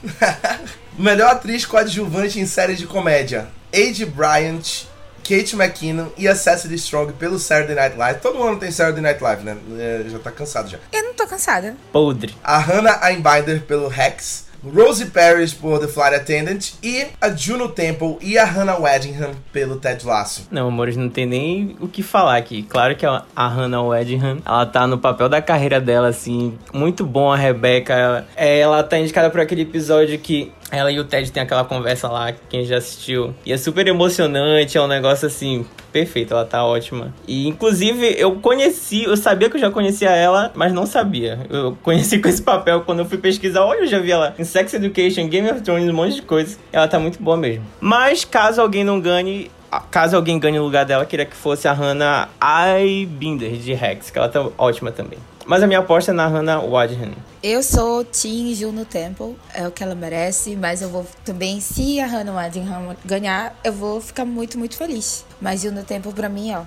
[0.99, 4.92] Melhor atriz coadjuvante em série de comédia: Age Bryant
[5.23, 8.21] Kate McKinnon e a Cecily Strong pelo Saturday Night Live.
[8.21, 9.57] Todo ano tem Saturday Night Live, né?
[9.79, 10.79] É, já tá cansado já.
[10.93, 11.77] Eu não tô cansada.
[11.93, 12.35] Podre.
[12.43, 14.53] A Hannah Einbinder pelo Rex.
[14.65, 19.77] Rosie Paris por The Flight Attendant e a Juno Temple e a Hannah Weddingham pelo
[19.77, 20.47] Ted Lasso.
[20.53, 22.63] Não, amores, não tem nem o que falar aqui.
[22.63, 27.33] Claro que a, Hannah Weddingham, ela tá no papel da carreira dela, assim, muito bom
[27.33, 27.93] a Rebecca.
[27.93, 31.65] Ela, é, ela tá indicada por aquele episódio que ela e o Ted tem aquela
[31.65, 33.35] conversa lá, quem já assistiu.
[33.45, 37.15] E é super emocionante, é um negócio assim, perfeito, ela tá ótima.
[37.29, 41.47] E inclusive eu conheci, eu sabia que eu já conhecia ela, mas não sabia.
[41.51, 44.45] Eu conheci com esse papel quando eu fui pesquisar, olha, eu já vi ela em
[44.45, 46.57] Sex Education, Game of Thrones, um monte de coisa.
[46.73, 47.65] Ela tá muito boa mesmo.
[47.79, 49.51] Mas caso alguém não ganhe,
[49.91, 54.19] caso alguém ganhe o lugar dela, queria que fosse a Hannah Aibinder de Rex, que
[54.19, 55.19] ela tá ótima também.
[55.47, 57.13] Mas a minha aposta é na Hannah Wadham.
[57.43, 61.99] Eu sou Team Juno Temple, é o que ela merece, mas eu vou também, se
[62.01, 65.25] a Hannah Wadham ganhar, eu vou ficar muito, muito feliz.
[65.41, 66.63] Mas Juno Temple, pra mim, ó,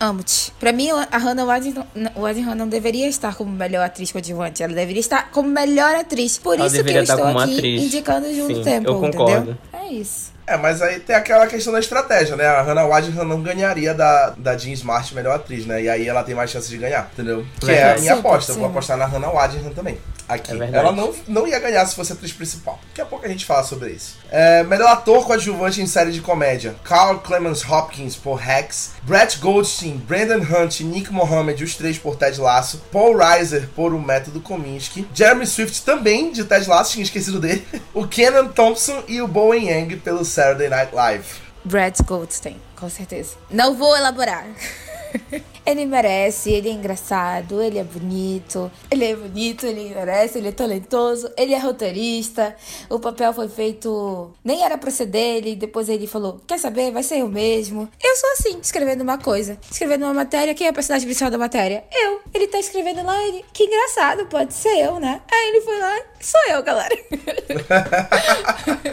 [0.00, 0.52] amo-te.
[0.58, 5.30] Pra mim, a Hannah Wadham não deveria estar como melhor atriz coadjuvante, ela deveria estar
[5.30, 6.36] como melhor atriz.
[6.38, 7.82] Por ela isso que eu estou aqui atriz.
[7.84, 9.32] indicando Juno Sim, Temple, eu concordo.
[9.52, 9.56] entendeu?
[9.72, 10.36] É isso.
[10.48, 12.46] É, mas aí tem aquela questão da estratégia, né?
[12.46, 15.82] A Hannah Wadham não ganharia da, da Jean Smart melhor atriz, né?
[15.82, 17.44] E aí ela tem mais chance de ganhar, entendeu?
[17.60, 18.52] Que é, é a minha sim, aposta.
[18.52, 18.58] Sim.
[18.58, 19.98] Eu vou apostar na Hannah Wadham também.
[20.28, 20.52] Aqui.
[20.52, 22.78] É ela não, não ia ganhar se fosse atriz principal.
[22.88, 24.18] Daqui a pouco a gente fala sobre isso.
[24.30, 29.96] É, melhor ator coadjuvante em série de comédia: Carl Clemens Hopkins por Rex, Brett Goldstein,
[29.96, 34.40] Brandon Hunt e Nick Mohammed, os três por Ted Lasso, Paul Reiser por O Método
[34.40, 39.26] Kominsky, Jeremy Swift também de Ted Lasso, tinha esquecido dele, o Kenan Thompson e o
[39.28, 41.24] Bowen Yang pelo Saturday Night Live.
[41.64, 43.36] Brett Goldstein, com certeza.
[43.50, 44.46] Não vou elaborar.
[45.64, 50.52] ele merece, ele é engraçado, ele é bonito, ele é bonito, ele merece, ele é
[50.52, 52.56] talentoso, ele é roteirista.
[52.88, 56.90] O papel foi feito, nem era pra ser dele, depois ele falou: Quer saber?
[56.90, 57.88] Vai ser eu mesmo.
[58.02, 60.54] Eu sou assim, escrevendo uma coisa, escrevendo uma matéria.
[60.54, 61.84] Quem é o personagem principal da matéria?
[61.92, 62.20] Eu.
[62.32, 65.20] Ele tá escrevendo lá, ele, que engraçado, pode ser eu, né?
[65.30, 66.96] Aí ele foi lá, sou eu, galera.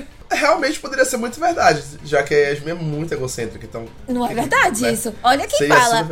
[0.36, 3.86] realmente poderia ser muito verdade, já que a Yasmin é muito egocêntrica, então...
[4.08, 4.94] Não é verdade né?
[4.94, 5.14] isso.
[5.24, 6.08] Olha quem Seria fala.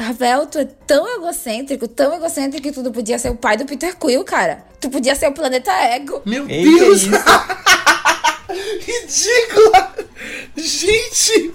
[0.00, 3.96] Rafael, tu é tão egocêntrico, tão egocêntrico que tu podia ser o pai do Peter
[3.96, 4.64] Quill, cara.
[4.80, 6.22] Tu podia ser o planeta Ego.
[6.24, 7.02] Meu Deus!
[8.48, 9.94] Ridícula!
[10.56, 11.54] Gente!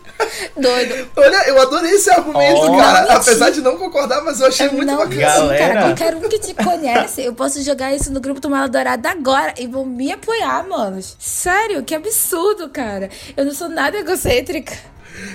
[0.55, 1.09] Doido.
[1.15, 3.15] Olha, eu adorei esse argumento, oh, cara.
[3.15, 5.21] Apesar de não concordar, mas eu achei eu muito não bacana.
[5.21, 5.73] Galera.
[5.73, 9.09] Cara, qualquer um que te conhece, eu posso jogar isso no grupo do Mala Dourada
[9.09, 11.15] agora e vão me apoiar, manos.
[11.19, 13.09] Sério, que absurdo, cara.
[13.35, 14.73] Eu não sou nada egocêntrica.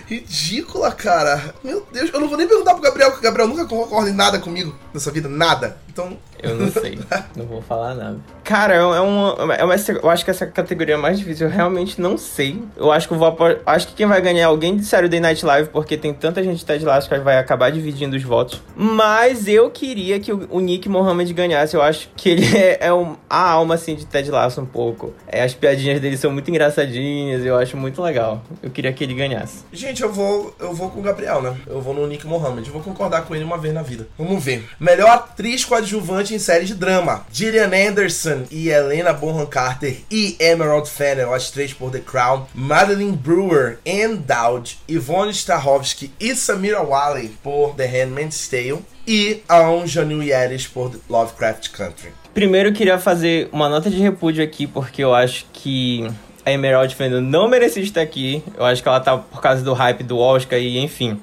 [0.06, 1.54] Ridícula, cara.
[1.62, 4.14] Meu Deus, eu não vou nem perguntar pro Gabriel, porque o Gabriel nunca concorda em
[4.14, 5.76] nada comigo nessa vida, nada.
[5.98, 6.16] Então.
[6.40, 6.98] Eu não sei.
[7.34, 8.18] não vou falar nada.
[8.44, 9.74] Cara, é uma, é uma.
[9.74, 11.48] Eu acho que essa categoria é mais difícil.
[11.48, 12.62] Eu realmente não sei.
[12.76, 13.36] Eu acho que eu vou.
[13.66, 16.58] Acho que quem vai ganhar é alguém de Saturday Night Live, porque tem tanta gente
[16.58, 18.62] de Ted Lasso que vai acabar dividindo os votos.
[18.76, 21.74] Mas eu queria que o, Nick Mohammed ganhasse.
[21.74, 25.12] Eu acho que ele é, é um, a alma, assim, de Ted Lasso um pouco.
[25.26, 27.44] É, as piadinhas dele são muito engraçadinhas.
[27.44, 28.42] Eu acho muito legal.
[28.62, 29.64] Eu queria que ele ganhasse.
[29.72, 30.54] Gente, eu vou.
[30.60, 31.56] Eu vou com o Gabriel, né?
[31.66, 32.66] Eu vou no Nick Mohammed.
[32.68, 34.06] Eu vou concordar com ele uma vez na vida.
[34.16, 34.64] Vamos ver.
[34.78, 37.24] Melhor atriz coadjuvante em série de drama.
[37.32, 42.46] Gillian Anderson e Helena Bonham Carter e Emerald Fennell, as três por The Crown.
[42.54, 48.84] Madeline Brewer, Anne Dowd, Yvonne Strahovski e Samira Wally por The Handmaid's Tale.
[49.06, 52.10] E Aon Janil Yeris por Lovecraft Country.
[52.34, 56.06] Primeiro eu queria fazer uma nota de repúdio aqui, porque eu acho que
[56.44, 58.42] a Emerald Fennell não merecia estar aqui.
[58.56, 61.18] Eu acho que ela tá por causa do hype do Oscar e enfim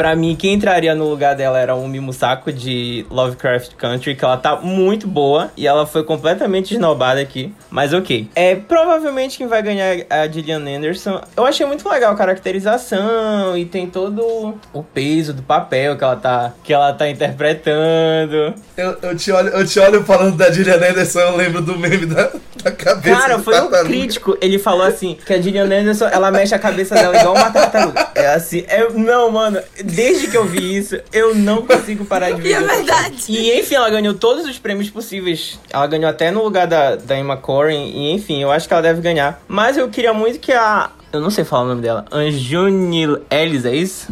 [0.00, 4.38] Pra mim, quem entraria no lugar dela era o Mimusako de Lovecraft Country, que ela
[4.38, 7.52] tá muito boa e ela foi completamente esnobada aqui.
[7.68, 8.26] Mas ok.
[8.34, 11.20] É provavelmente quem vai ganhar é a Gillian Anderson.
[11.36, 16.16] Eu achei muito legal a caracterização e tem todo o peso do papel que ela
[16.16, 18.54] tá, que ela tá interpretando.
[18.78, 22.06] Eu, eu, te olho, eu te olho falando da Gillian Anderson, eu lembro do meme
[22.06, 22.30] da,
[22.62, 23.20] da cabeça.
[23.20, 24.38] Cara, foi um crítico.
[24.40, 28.08] Ele falou assim: que a Gillian Anderson ela mexe a cabeça dela igual uma tartaruga.
[28.14, 29.60] É assim, eu, não, mano,
[29.90, 32.50] desde que eu vi isso, eu não consigo parar de ver.
[32.50, 33.24] E é verdade.
[33.28, 35.58] E enfim, ela ganhou todos os prêmios possíveis.
[35.70, 37.90] Ela ganhou até no lugar da, da Emma Corrin.
[37.94, 39.42] E enfim, eu acho que ela deve ganhar.
[39.46, 40.90] Mas eu queria muito que a.
[41.12, 42.04] Eu não sei falar o nome dela.
[42.10, 44.08] Anjuni Ellis, é isso?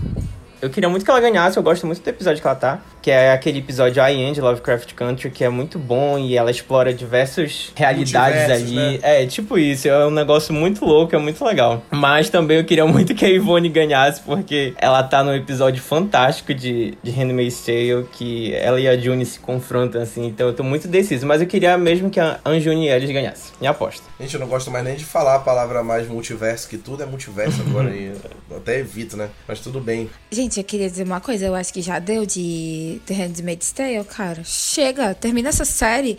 [0.60, 3.12] Eu queria muito que ela ganhasse, eu gosto muito do episódio que ela tá que
[3.12, 7.72] é aquele episódio I End Lovecraft Country, que é muito bom e ela explora diversas
[7.74, 8.74] realidades ali.
[8.74, 8.98] Né?
[9.00, 11.82] É, tipo isso, é um negócio muito louco, é muito legal.
[11.90, 16.52] Mas também eu queria muito que a Ivone ganhasse, porque ela tá num episódio fantástico
[16.52, 20.62] de, de Handmaid's Tale, que ela e a June se confrontam, assim, então eu tô
[20.62, 21.26] muito deciso.
[21.26, 24.02] Mas eu queria mesmo que a Anjuni Ellis ganhasse, minha aposta.
[24.20, 27.06] Gente, eu não gosto mais nem de falar a palavra mais multiverso, que tudo é
[27.06, 28.12] multiverso agora, e
[28.50, 29.30] eu até evito, né?
[29.46, 30.10] Mas tudo bem.
[30.30, 34.04] Gente, eu queria dizer uma coisa, eu acho que já deu de The Handmaid's Tale,
[34.04, 36.18] cara, chega, termina essa série.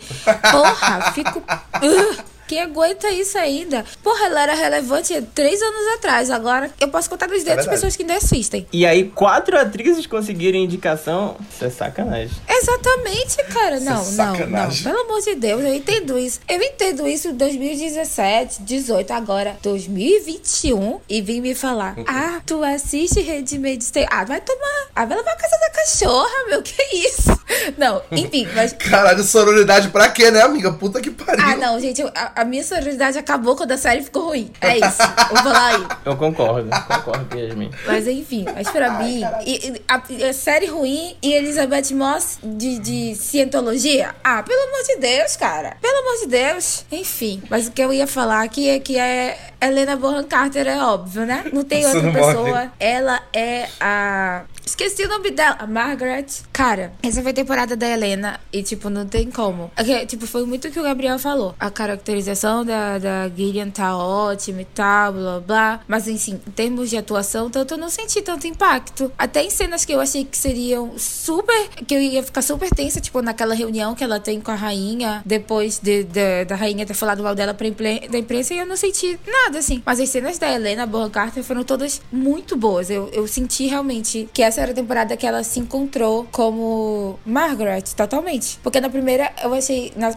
[0.50, 1.42] Porra, fico.
[1.82, 2.29] Uh.
[2.50, 3.84] Quem aguenta isso ainda?
[4.02, 6.30] Porra, ela era relevante três anos atrás.
[6.32, 8.66] Agora eu posso contar nos dedos é pessoas que ainda assistem.
[8.72, 11.36] E aí, quatro atrizes conseguirem indicação.
[11.48, 12.36] Isso é sacanagem.
[12.48, 13.76] Exatamente, cara.
[13.76, 14.68] Isso não, é não, não.
[14.82, 16.40] Pelo amor de Deus, eu entendo isso.
[16.48, 20.98] Eu entendo isso em 2017, 18, agora 2021.
[21.08, 22.04] E vim me falar: uhum.
[22.08, 24.08] ah, tu assiste Handmaid's Tale.
[24.10, 24.88] Ah, vai tomar.
[24.96, 26.60] Ah, vai levar a casa da cachorra, meu.
[26.64, 27.30] Que isso?
[27.78, 28.72] Não, enfim, mas.
[28.72, 30.72] Caralho, sororidade pra quê, né, amiga?
[30.72, 31.44] Puta que pariu.
[31.44, 32.02] Ah, não, gente.
[32.14, 34.50] A, a minha sororidade acabou quando a série ficou ruim.
[34.62, 34.98] É isso.
[35.28, 35.86] Vou falar aí.
[36.06, 37.70] Eu concordo, concordo, Yasmin.
[37.86, 42.78] Mas enfim, mas pra Ai, mim, e, a, a, série ruim e Elizabeth Moss de,
[42.78, 44.14] de cientologia?
[44.24, 45.76] Ah, pelo amor de Deus, cara.
[45.82, 46.86] Pelo amor de Deus.
[46.90, 50.82] Enfim, mas o que eu ia falar aqui é que é Helena Bonham Carter, é
[50.82, 51.44] óbvio, né?
[51.52, 52.48] Não tem outra não pessoa.
[52.48, 52.70] Morre.
[52.78, 54.44] Ela é a.
[54.64, 55.56] Esqueci o nome dela.
[55.58, 56.26] A Margaret.
[56.52, 58.38] Cara, essa foi a temporada da Helena.
[58.52, 59.70] E, tipo, não tem como.
[59.76, 61.54] É, tipo, foi muito o que o Gabriel falou.
[61.58, 65.80] A caracterização da, da Gillian tá ótima e tal, blá blá.
[65.88, 69.10] Mas, enfim, em termos de atuação, tanto eu não senti tanto impacto.
[69.18, 71.68] Até em cenas que eu achei que seriam super.
[71.86, 75.20] que eu ia ficar super tensa, tipo, naquela reunião que ela tem com a rainha.
[75.26, 78.54] Depois de, de da rainha ter falado mal dela pra impre, da imprensa.
[78.54, 79.82] E eu não senti nada nada, assim.
[79.84, 82.88] Mas as cenas da Helena Bonham Carter foram todas muito boas.
[82.88, 87.82] Eu, eu senti realmente que essa era a temporada que ela se encontrou como Margaret,
[87.96, 88.58] totalmente.
[88.62, 90.14] Porque na primeira, eu achei, na,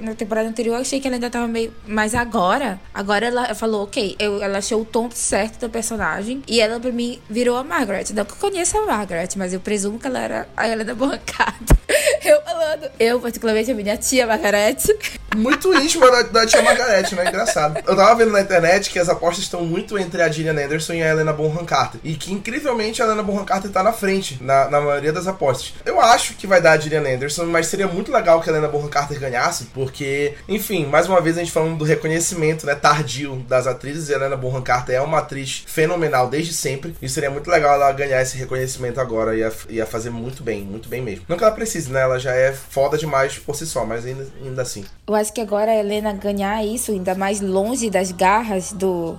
[0.00, 1.72] na temporada anterior, eu achei que ela ainda tava meio.
[1.86, 6.42] Mas agora, agora ela falou, ok, eu, ela achou o tom certo do personagem.
[6.46, 8.12] E ela, pra mim, virou a Margaret.
[8.14, 11.18] Não que eu conheça a Margaret, mas eu presumo que ela era a Helena Bonham
[11.24, 11.76] Carter.
[12.24, 12.90] eu falando.
[12.98, 14.76] Eu, particularmente, a minha tia Margaret.
[15.36, 17.28] Muito íntima da, da tia Margaret, né?
[17.28, 17.82] Engraçado.
[17.86, 20.94] Eu tava vendo na internet internet que as apostas estão muito entre a Gillian Anderson
[20.94, 22.00] e a Helena Bonham Carter.
[22.02, 25.74] E que, incrivelmente, a Helena Bonham Carter tá na frente, na, na maioria das apostas.
[25.84, 28.68] Eu acho que vai dar a Gillian Anderson, mas seria muito legal que a Helena
[28.68, 33.44] Bonham Carter ganhasse, porque, enfim, mais uma vez a gente falando do reconhecimento, né, tardio
[33.48, 34.08] das atrizes.
[34.08, 36.94] E a Helena Bonham Carter é uma atriz fenomenal desde sempre.
[37.00, 39.36] E seria muito legal ela ganhar esse reconhecimento agora.
[39.36, 41.24] Ia, ia fazer muito bem, muito bem mesmo.
[41.28, 42.00] Não que ela precise, né?
[42.00, 44.84] Ela já é foda demais por si só, mas ainda, ainda assim.
[45.06, 49.18] Eu acho que agora a Helena ganhar isso, ainda mais longe das garras do,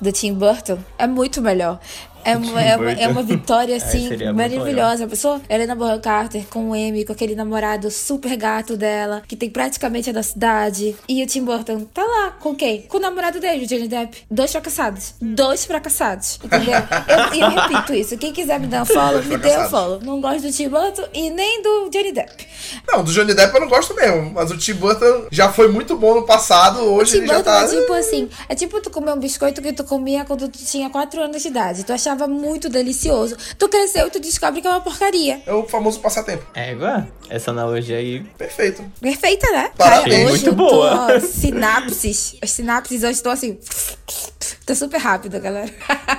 [0.00, 1.78] do Tim Burton, é muito melhor.
[2.24, 5.04] É uma, é, uma, é uma vitória, assim, é, maravilhosa.
[5.04, 9.36] A pessoa, Helena Bonham Carter com o Amy, com aquele namorado super gato dela, que
[9.36, 10.96] tem praticamente a da cidade.
[11.08, 12.82] E o Tim Burton tá lá, com quem?
[12.82, 14.24] Com o namorado dele, o Johnny Depp.
[14.30, 15.14] Dois fracassados.
[15.20, 16.38] Dois fracassados.
[16.42, 16.74] Entendeu?
[16.74, 18.16] eu, eu repito isso.
[18.16, 20.00] Quem quiser me dar um follow, me dê um follow.
[20.02, 22.46] Não gosto do Tim Burton e nem do Johnny Depp.
[22.86, 24.32] Não, do Johnny Depp eu não gosto mesmo.
[24.32, 27.62] Mas o Tim Burton já foi muito bom no passado, hoje ele já tá...
[27.62, 30.90] é tipo assim, é tipo tu comer um biscoito que tu comia quando tu tinha
[30.90, 31.84] 4 anos de idade.
[31.84, 33.36] Tu achava muito delicioso.
[33.58, 35.42] Tu cresceu e tu descobre que é uma porcaria.
[35.46, 36.44] É o famoso passatempo.
[36.54, 37.06] É igual.
[37.28, 38.20] Essa analogia aí.
[38.36, 38.84] Perfeito.
[39.00, 39.70] Perfeita, né?
[39.76, 40.30] Parabéns.
[40.30, 41.12] muito boa.
[41.12, 42.36] Tô, sinapses.
[42.42, 43.58] As sinapses hoje estão assim.
[44.66, 45.70] Tá super rápido, galera.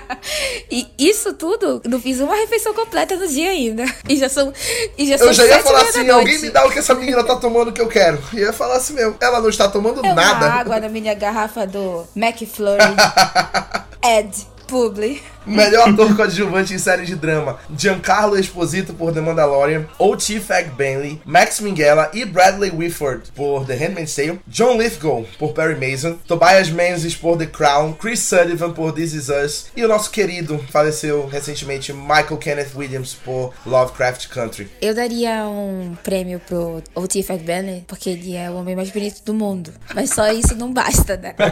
[0.69, 3.85] e isso tudo, não fiz uma refeição completa no dia ainda.
[4.07, 4.51] E já são.
[4.97, 7.35] E já eu já ia falar assim: alguém me dá o que essa menina tá
[7.37, 8.21] tomando que eu quero.
[8.33, 10.47] E ia falar assim mesmo: ela não está tomando é nada.
[10.47, 12.95] água na minha garrafa do McFlurry.
[14.03, 15.21] Ed publi.
[15.45, 20.39] Melhor ator coadjuvante em série de drama: Giancarlo Esposito por The Mandalorian, O.T.
[20.39, 25.75] Fag Benley, Max Minghella e Bradley Whitford por The Handmaid's Tale, John Lithgow por Perry
[25.75, 30.09] Mason, Tobias Menzies por The Crown, Chris Sullivan por This Is Us e o nosso
[30.11, 34.69] querido, faleceu recentemente, Michael Kenneth Williams por Lovecraft Country.
[34.81, 37.23] Eu daria um prêmio pro O.T.
[37.23, 39.73] Fag Benley porque ele é o homem mais bonito do mundo.
[39.93, 41.35] Mas só isso não basta, né?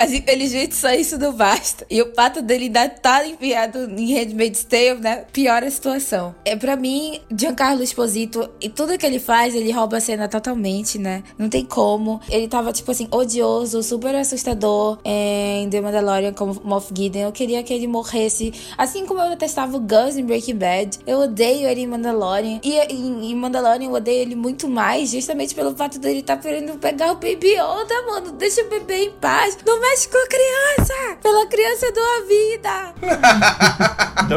[0.00, 1.86] Mas infelizmente só isso basta.
[1.90, 5.24] E o fato dele ainda tá enfiado em Handmaid's Tale, né?
[5.32, 6.34] Piora a situação.
[6.44, 10.98] É para mim, Giancarlo Esposito, e tudo que ele faz, ele rouba a cena totalmente,
[10.98, 11.22] né?
[11.38, 12.20] Não tem como.
[12.28, 17.26] Ele tava, tipo assim, odioso, super assustador é, em The Mandalorian como Moff Gideon.
[17.26, 18.52] Eu queria que ele morresse.
[18.76, 20.98] Assim como eu detestava o Gus em Breaking Bad.
[21.06, 22.60] Eu odeio ele em Mandalorian.
[22.62, 26.78] E em, em Mandalorian eu odeio ele muito mais, justamente pelo fato dele tá querendo
[26.78, 28.32] pegar o Baby Yoda, mano.
[28.32, 29.58] Deixa o bebê em paz.
[29.66, 31.09] Não mexe com a criança!
[31.16, 32.94] Pela criança eu dou a vida!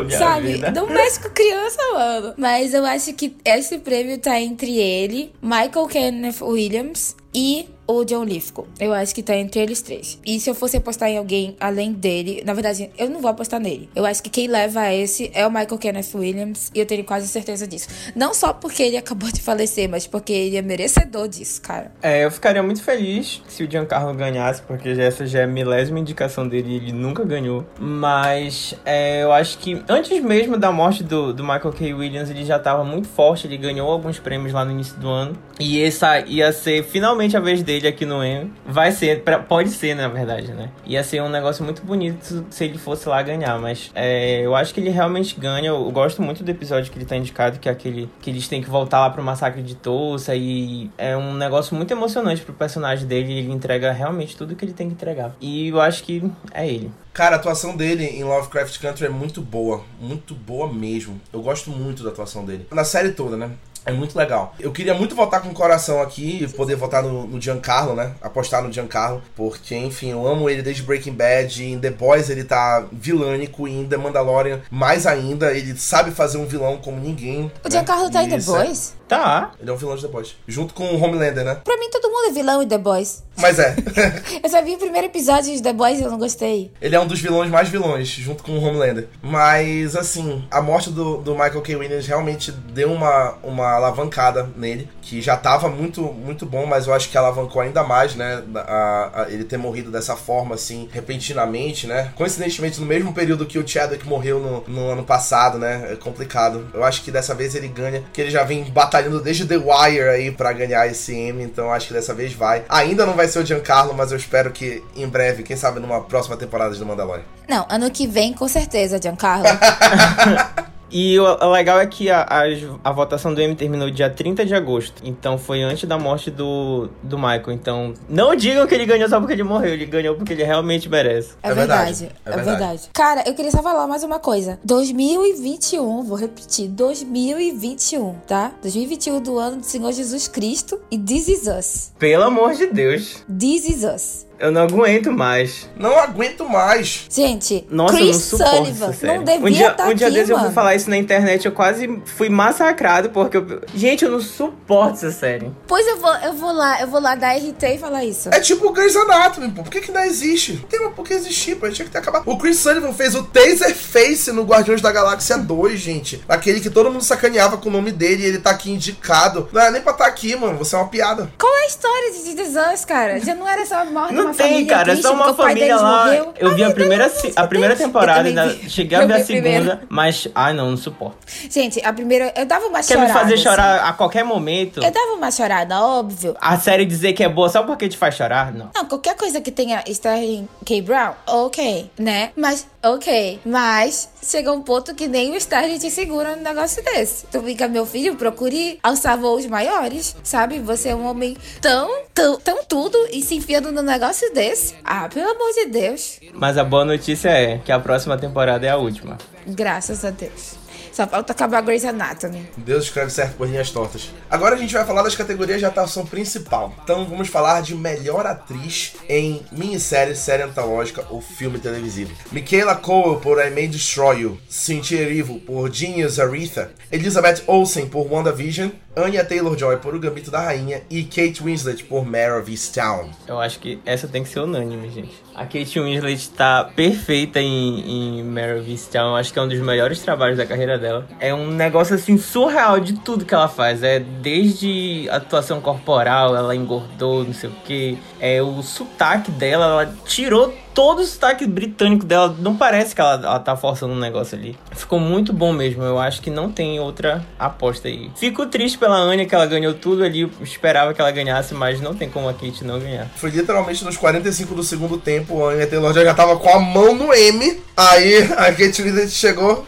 [0.17, 0.53] Sabe?
[0.53, 0.71] Vida.
[0.71, 2.33] Não mexe com criança, mano.
[2.37, 8.23] Mas eu acho que esse prêmio tá entre ele, Michael Kenneth Williams e o John
[8.23, 8.67] Lithgow.
[8.79, 10.19] Eu acho que tá entre eles três.
[10.25, 13.59] E se eu fosse apostar em alguém além dele, na verdade, eu não vou apostar
[13.59, 13.89] nele.
[13.95, 17.27] Eu acho que quem leva esse é o Michael Kenneth Williams e eu tenho quase
[17.27, 17.87] certeza disso.
[18.15, 21.91] Não só porque ele acabou de falecer, mas porque ele é merecedor disso, cara.
[22.01, 25.99] É, eu ficaria muito feliz se o Giancarlo ganhasse, porque essa já é a milésima
[25.99, 27.65] indicação dele ele nunca ganhou.
[27.79, 31.93] Mas é, eu acho que antes mesmo da morte do, do Michael K.
[31.93, 35.37] Williams, ele já tava muito forte, ele ganhou alguns prêmios lá no início do ano.
[35.59, 38.51] E essa ia ser finalmente a vez dele dele aqui no M.
[38.65, 40.69] Vai ser, pode ser, na verdade, né?
[40.85, 44.73] Ia ser um negócio muito bonito se ele fosse lá ganhar, mas é, eu acho
[44.73, 45.69] que ele realmente ganha.
[45.69, 48.61] Eu gosto muito do episódio que ele tá indicado, que é aquele que eles têm
[48.61, 53.07] que voltar lá pro massacre de Tulsa e é um negócio muito emocionante pro personagem
[53.07, 53.33] dele.
[53.33, 55.35] Ele entrega realmente tudo que ele tem que entregar.
[55.41, 56.91] E eu acho que é ele.
[57.13, 59.83] Cara, a atuação dele em Lovecraft Country é muito boa.
[59.99, 61.21] Muito boa mesmo.
[61.31, 62.65] Eu gosto muito da atuação dele.
[62.71, 63.51] Na série toda, né?
[63.85, 64.55] É muito legal.
[64.59, 68.13] Eu queria muito votar com o coração aqui e poder votar no, no Giancarlo, né?
[68.21, 69.21] Apostar no Giancarlo.
[69.35, 71.63] Porque, enfim, eu amo ele desde Breaking Bad.
[71.63, 73.67] Em The Boys ele tá vilânico.
[73.67, 75.51] E em The Mandalorian, mais ainda.
[75.51, 77.41] Ele sabe fazer um vilão como ninguém.
[77.41, 77.71] O né?
[77.71, 78.95] Giancarlo tá em The Boys?
[79.07, 79.51] Tá.
[79.59, 80.35] Ele é um vilão de The Boys.
[80.47, 81.55] Junto com o Homelander, né?
[81.63, 83.23] Pra mim, todo mundo é vilão em The Boys.
[83.37, 83.75] Mas é.
[84.43, 86.71] eu só vi o primeiro episódio de The Boys e eu não gostei.
[86.81, 89.07] Ele é um dos vilões mais vilões, junto com o Homelander.
[89.21, 91.75] Mas, assim, a morte do, do Michael K.
[91.75, 96.93] Williams realmente deu uma, uma alavancada nele, que já tava muito, muito bom, mas eu
[96.93, 98.43] acho que alavancou ainda mais, né?
[98.55, 102.11] A, a, ele ter morrido dessa forma, assim, repentinamente, né?
[102.15, 105.89] Coincidentemente, no mesmo período que o Chadwick morreu no, no ano passado, né?
[105.91, 106.67] É complicado.
[106.73, 110.09] Eu acho que dessa vez ele ganha, que ele já vem batalhando desde The Wire
[110.09, 112.63] aí para ganhar esse M, então acho que dessa vez vai.
[112.69, 116.01] Ainda não vai ser o Giancarlo, mas eu espero que em breve, quem sabe numa
[116.01, 117.23] próxima temporada de The Mandalorian.
[117.47, 119.45] Não, ano que vem com certeza, Giancarlo.
[120.93, 122.43] E o legal é que a, a,
[122.83, 125.01] a, votação do M terminou dia 30 de agosto.
[125.03, 127.51] Então foi antes da morte do, do Michael.
[127.51, 129.73] Então não digam que ele ganhou só porque ele morreu.
[129.73, 131.33] Ele ganhou porque ele realmente merece.
[131.41, 132.15] É, é verdade, verdade.
[132.23, 132.59] É, verdade.
[132.59, 132.89] verdade.
[132.93, 134.59] Cara, eu queria só falar mais uma coisa.
[134.63, 136.69] 2021, vou repetir.
[136.69, 138.51] 2021, tá?
[138.61, 140.79] 2021 do ano do Senhor Jesus Cristo.
[140.91, 141.91] E This Is Us.
[141.97, 143.25] Pelo amor de Deus.
[143.27, 144.27] This Is Us.
[144.43, 145.69] Eu não aguento mais.
[145.77, 147.05] Não aguento mais.
[147.09, 150.37] Gente, Nossa, Chris Sullivan não devia um dia, estar tá Um dia aqui, desses eu
[150.37, 153.61] fui falar isso na internet, eu quase fui massacrado porque eu...
[153.73, 155.49] Gente, eu não suporto essa série.
[155.65, 158.27] Pois eu vou, eu vou lá, eu vou lá dar RT e falar isso.
[158.33, 159.63] É tipo o Grey's Anatomy, pô.
[159.63, 160.55] Por que que não existe?
[160.55, 161.69] Não tem por que existir, pô.
[161.69, 162.23] Tinha que ter acabado.
[162.25, 166.21] O Chris Sullivan fez o Taserface no Guardiões da Galáxia 2, gente.
[166.27, 169.47] Aquele que todo mundo sacaneava com o nome dele e ele tá aqui indicado.
[169.53, 170.57] Não é nem pra estar tá aqui, mano.
[170.57, 171.31] Você é uma piada.
[171.39, 173.21] Qual é a história de Desans, cara?
[173.21, 176.05] Já não era só a morte não uma tem, família cara, triste, uma família lá.
[176.05, 176.33] Morreu.
[176.37, 180.27] Eu vi a primeira, a primeira temporada, ainda, cheguei a ver a segunda, mas.
[180.33, 181.17] Ai, não, não suporto.
[181.49, 182.33] Gente, a primeira.
[182.35, 183.05] Eu dava uma Quer chorada.
[183.07, 183.43] Quer me fazer assim.
[183.43, 184.83] chorar a qualquer momento?
[184.83, 186.35] Eu dava uma chorada, óbvio.
[186.39, 188.51] A série dizer que é boa só porque te faz chorar?
[188.51, 188.69] Não.
[188.73, 190.81] Não, qualquer coisa que tenha Sterling K.
[190.81, 192.31] Brown, ok, né?
[192.35, 193.39] Mas, ok.
[193.45, 197.25] Mas chega um ponto que nem o Sterling te segura num negócio desse.
[197.27, 200.59] Tu fica, meu filho, procure alçar voos maiores, sabe?
[200.59, 204.75] Você é um homem tão, tão, tão tudo e se enfiando num negócio desse.
[204.83, 206.19] Ah, pelo amor de Deus.
[206.33, 209.17] Mas a boa notícia é que a próxima temporada é a última.
[209.47, 210.62] Graças a Deus.
[210.93, 212.47] Só falta acabar Grey's Anatomy.
[212.55, 214.11] Deus escreve certo por linhas tortas.
[214.29, 216.71] Agora a gente vai falar das categorias de atuação principal.
[216.83, 222.13] Então vamos falar de melhor atriz em minissérie, série antológica ou filme televisivo.
[222.31, 228.05] Michaela Cole por I May Destroy You, Cynthia Erivo por Genius Aretha, Elizabeth Olsen por
[228.11, 233.09] WandaVision, Anya Taylor-Joy por O Gambito da Rainha e Kate Winslet por Mare of Easttown.
[233.27, 235.23] Eu acho que essa tem que ser unânime, gente.
[235.35, 238.37] A Kate Winslet tá perfeita em, em
[238.69, 239.15] Easttown.
[239.15, 241.07] Acho que é um dos melhores trabalhos da carreira dela.
[241.19, 243.81] É um negócio, assim, surreal de tudo que ela faz.
[243.83, 247.97] É desde atuação corporal, ela engordou, não sei o que.
[248.19, 252.35] É o sotaque dela, ela tirou todo o sotaque britânico dela.
[252.39, 254.57] Não parece que ela, ela tá forçando um negócio ali.
[254.71, 255.83] Ficou muito bom mesmo.
[255.83, 258.11] Eu acho que não tem outra aposta aí.
[258.15, 260.29] Fico triste pela Anya, que ela ganhou tudo ali.
[260.41, 263.07] Esperava que ela ganhasse, mas não tem como a Kate não ganhar.
[263.15, 266.95] Foi literalmente nos 45 do segundo tempo, a Anya Taylor-Joy já tava com a mão
[266.95, 267.61] no M.
[267.75, 269.65] Aí a Kate Winslet chegou...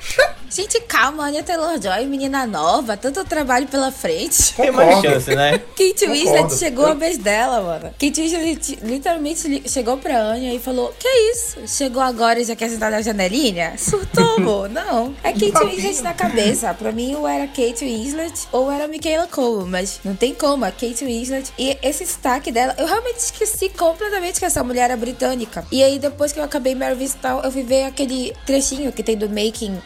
[0.50, 4.54] Gente, calma, Anya Taylor-Joy, menina nova, tanto trabalho pela frente.
[4.56, 5.60] Tem mais chance, né?
[5.76, 7.94] Kate Winslet chegou a vez dela, mano.
[8.00, 11.58] Kate Winslet literalmente chegou pra Anya e falou: Que isso?
[11.68, 13.74] Chegou agora e já quer sentar na janelinha?
[13.78, 14.70] Surtou, amor?
[14.70, 15.16] Não.
[15.24, 16.74] É Kate Winslet na cabeça.
[16.74, 20.66] Pra mim, ou era Kate Winslet ou era Michaela Cole, mas não tem como.
[20.66, 21.52] A Kate Winslet.
[21.58, 25.66] E esse sotaque dela, eu realmente esqueci completamente que essa mulher era britânica.
[25.72, 29.18] E aí, depois que eu acabei Mary Vistal, eu fui ver aquele trechinho que tem
[29.18, 29.80] do Making.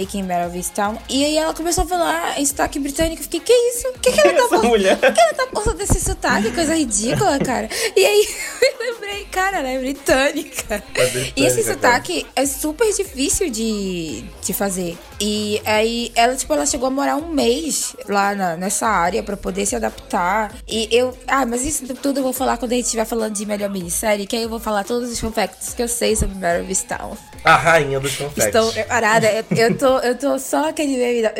[0.00, 0.96] Making em Mare of Easttown.
[1.08, 3.20] E aí ela começou a falar em sotaque britânico.
[3.20, 3.88] Eu fiquei, que isso?
[3.88, 4.96] O que, que ela tá mulher.
[4.98, 6.50] Por que ela tá postando desse sotaque?
[6.52, 7.68] Coisa ridícula, cara.
[7.96, 8.28] E aí
[8.62, 10.82] eu lembrei, cara, ela é britânica.
[10.94, 11.74] É britânica, e esse cara.
[11.74, 14.96] sotaque é super difícil de, de fazer.
[15.20, 19.36] E aí ela, tipo, ela chegou a morar um mês lá na- nessa área pra
[19.36, 20.54] poder se adaptar.
[20.66, 21.16] E eu.
[21.26, 24.26] Ah, mas isso tudo eu vou falar quando a gente estiver falando de melhor minissérie,
[24.26, 26.68] que aí eu vou falar todos os fun facts que eu sei sobre Mare of
[26.70, 27.16] Easttown.
[27.44, 28.46] A rainha dos confetes.
[28.46, 29.26] Estou preparada.
[29.30, 31.32] Eu, eu, tô, eu tô só aquele meme da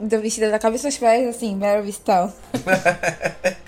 [0.00, 2.32] tô vestida da cabeça aos pés, assim, Mary Vistal.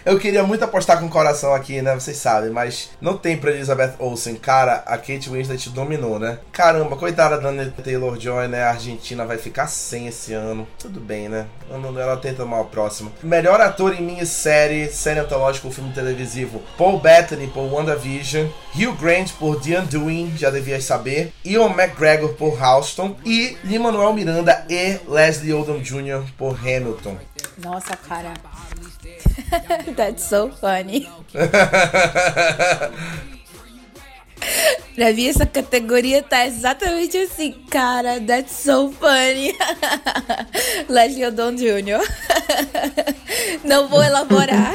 [0.04, 1.94] Eu queria muito apostar com o coração aqui, né?
[1.94, 4.34] Vocês sabem, mas não tem pra Elizabeth Olsen.
[4.34, 6.38] Cara, a Kate Winslet dominou, né?
[6.50, 7.52] Caramba, coitada da
[7.82, 8.64] Taylor-Joy, né?
[8.64, 10.66] A Argentina vai ficar sem esse ano.
[10.76, 11.46] Tudo bem, né?
[11.70, 13.12] Ela- tenta uma próxima.
[13.22, 16.60] Melhor ator em minissérie, série antológica ou filme televisivo.
[16.76, 18.48] Paul Bettany por WandaVision.
[18.74, 21.32] Hugh Grant por The Undoing, já devias saber.
[21.44, 23.14] Ian McGregor por Houston.
[23.24, 26.24] E Lin-Manuel Miranda e Leslie Odom Jr.
[26.38, 27.18] por Hamilton.
[27.58, 28.34] Nossa, cara.
[29.96, 31.08] That's so funny.
[34.94, 38.20] Pra mim, essa categoria tá exatamente assim, cara.
[38.20, 39.56] That's so funny.
[40.88, 42.06] Leslie Odom Jr.
[43.64, 44.74] Não vou elaborar.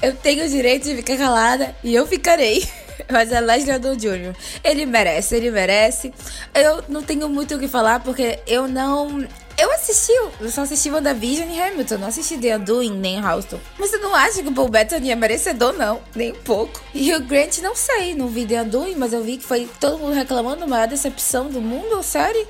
[0.00, 2.66] Eu tenho o direito de ficar calada e eu ficarei.
[3.10, 4.34] Mas é Leslie Odom Jr.
[4.62, 6.12] Ele merece, ele merece.
[6.54, 9.26] Eu não tenho muito o que falar porque eu não.
[9.56, 13.60] Eu assisti, eu só assisti WandaVision e Hamilton, não assisti The Undoing nem Houston.
[13.78, 16.82] Mas eu não acho que o Paul Bettany é merecedor, não, nem um pouco.
[16.92, 19.98] E o Grant, não sei, não vi The Undoing, mas eu vi que foi todo
[19.98, 22.48] mundo reclamando, a maior decepção do mundo, série.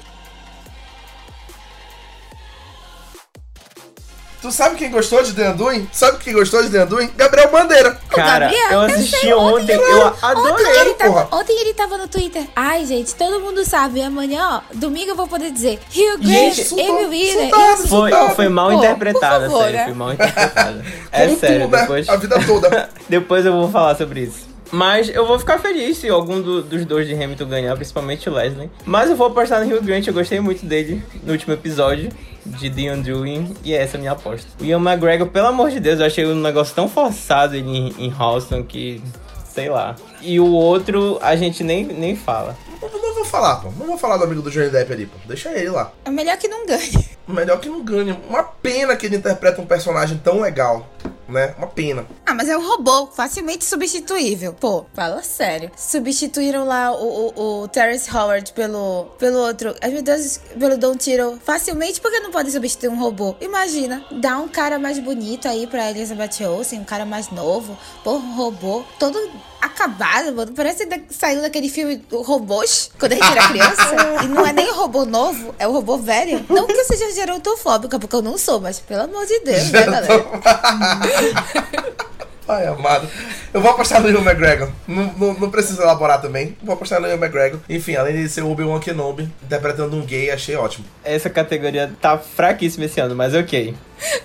[4.44, 5.88] Tu sabe quem gostou de The Undoing?
[5.90, 7.10] Sabe quem gostou de The Undoing?
[7.16, 7.98] Gabriel Bandeira.
[8.10, 11.40] Cara, Gabriel, eu assisti sei, ontem, ele- eu Ontem adorei, ele, tava, porra.
[11.40, 12.44] ontem ele tava no Twitter.
[12.54, 14.02] Ai, gente, todo mundo sabe.
[14.02, 17.50] Amanhã, ó, domingo eu vou poder dizer Hugh Grant, Gente, Amy Wheeler.
[17.88, 19.76] Foi, foi mal Pô, interpretada, favor, sério.
[19.78, 19.84] né?
[19.86, 20.84] Foi mal interpretada.
[21.10, 21.80] É Como sério, né?
[21.80, 22.08] depois.
[22.10, 22.90] A vida toda.
[23.08, 24.53] Depois eu vou falar sobre isso.
[24.74, 28.32] Mas eu vou ficar feliz se algum do- dos dois de Hamilton ganhar, principalmente o
[28.32, 28.68] Leslie.
[28.84, 32.08] Mas eu vou apostar no Hugh Grant, eu gostei muito dele no último episódio
[32.44, 34.46] de The Undoing, e essa é a minha aposta.
[34.60, 37.94] O Ian McGregor, pelo amor de Deus, eu achei um negócio tão forçado ele em,
[38.06, 39.00] em Houston que.
[39.48, 39.94] sei lá.
[40.20, 42.56] E o outro a gente nem, nem fala.
[42.82, 43.68] Eu não vou falar, pô.
[43.78, 45.16] Não vou falar do amigo do Johnny Depp ali, pô.
[45.26, 45.90] Deixa ele lá.
[46.04, 47.08] É melhor que não ganhe.
[47.26, 48.14] Melhor que não ganhe.
[48.28, 50.86] Uma pena que ele interpreta um personagem tão legal,
[51.28, 51.54] né?
[51.58, 52.06] Uma pena.
[52.26, 54.52] Ah, mas é um robô facilmente substituível.
[54.52, 55.70] Pô, fala sério.
[55.76, 59.74] Substituíram lá o, o, o Terrence Howard pelo, pelo outro.
[59.80, 61.38] Ai, meu Deus, pelo Don Tiro.
[61.44, 63.34] Facilmente, porque não pode substituir um robô?
[63.40, 67.76] Imagina, dá um cara mais bonito aí pra Elizabeth Olsen, um cara mais novo.
[68.02, 69.18] Pô, um robô todo
[69.64, 70.52] acabado, mano.
[70.52, 73.96] Parece que saiu daquele filme do Robôs, quando a gente era criança.
[74.22, 76.44] e não é nem o robô novo, é o robô velho.
[76.48, 79.84] Não que eu seja gerontofóbica, porque eu não sou, mas pelo amor de Deus, né,
[79.84, 80.24] galera?
[82.46, 83.08] Ai, amado.
[83.54, 84.68] Eu vou apostar no Ian McGregor.
[84.86, 86.56] Não, não, não preciso elaborar também.
[86.62, 87.58] Vou apostar no Ian McGregor.
[87.68, 90.84] Enfim, além de ser o Obi-Wan Kenobi, interpretando um gay, achei ótimo.
[91.02, 93.74] Essa categoria tá fraquíssima esse ano, mas ok.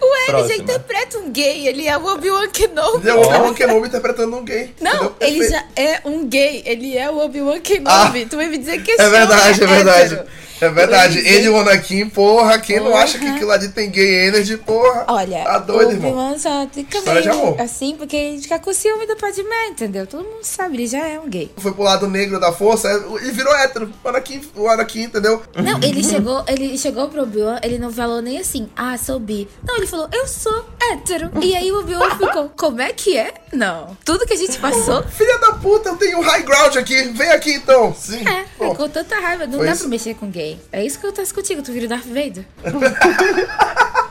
[0.02, 3.08] Ué, ele já interpreta um gay, ele é o Obi-Wan Kenobi.
[3.08, 4.74] Ele é o Obi-Wan Kenobi interpretando um gay.
[4.82, 8.24] Não, ele já é um gay, ele é o Obi-Wan Kenobi.
[8.24, 10.30] Ah, tu vai me dizer que esse É verdade, é, é verdade.
[10.62, 11.20] É verdade.
[11.20, 12.90] Ele e o Anakin, porra, quem porra.
[12.90, 15.06] não acha que aquilo ali tem gay energy, porra.
[15.08, 19.08] Olha, tá doido, o Obi-Wan só fica meio assim, porque a gente fica com ciúme
[19.08, 20.06] do Padmé, entendeu?
[20.06, 21.50] Todo mundo sabe, ele já é um gay.
[21.58, 22.90] Foi pro lado negro da força
[23.24, 23.90] e virou hétero.
[24.04, 25.42] O Anakin, o Anakin entendeu?
[25.56, 29.48] Não, ele chegou, ele chegou pro Obi-Wan, ele não falou nem assim, ah, sou bi.
[29.66, 31.32] Não, ele falou, eu sou hétero.
[31.42, 33.34] E aí o Obi-Wan ficou, como é que é?
[33.52, 33.98] Não.
[34.06, 35.04] Tudo que a gente passou.
[35.10, 37.04] Filha da puta, eu tenho high ground aqui.
[37.10, 37.94] Vem aqui então.
[37.94, 38.24] Sim.
[38.28, 39.46] É, ficou tanta raiva.
[39.46, 39.82] Não Foi dá isso?
[39.82, 40.60] pra mexer com gay.
[40.72, 42.46] É isso que eu tô contigo, tu vira Darth Vader.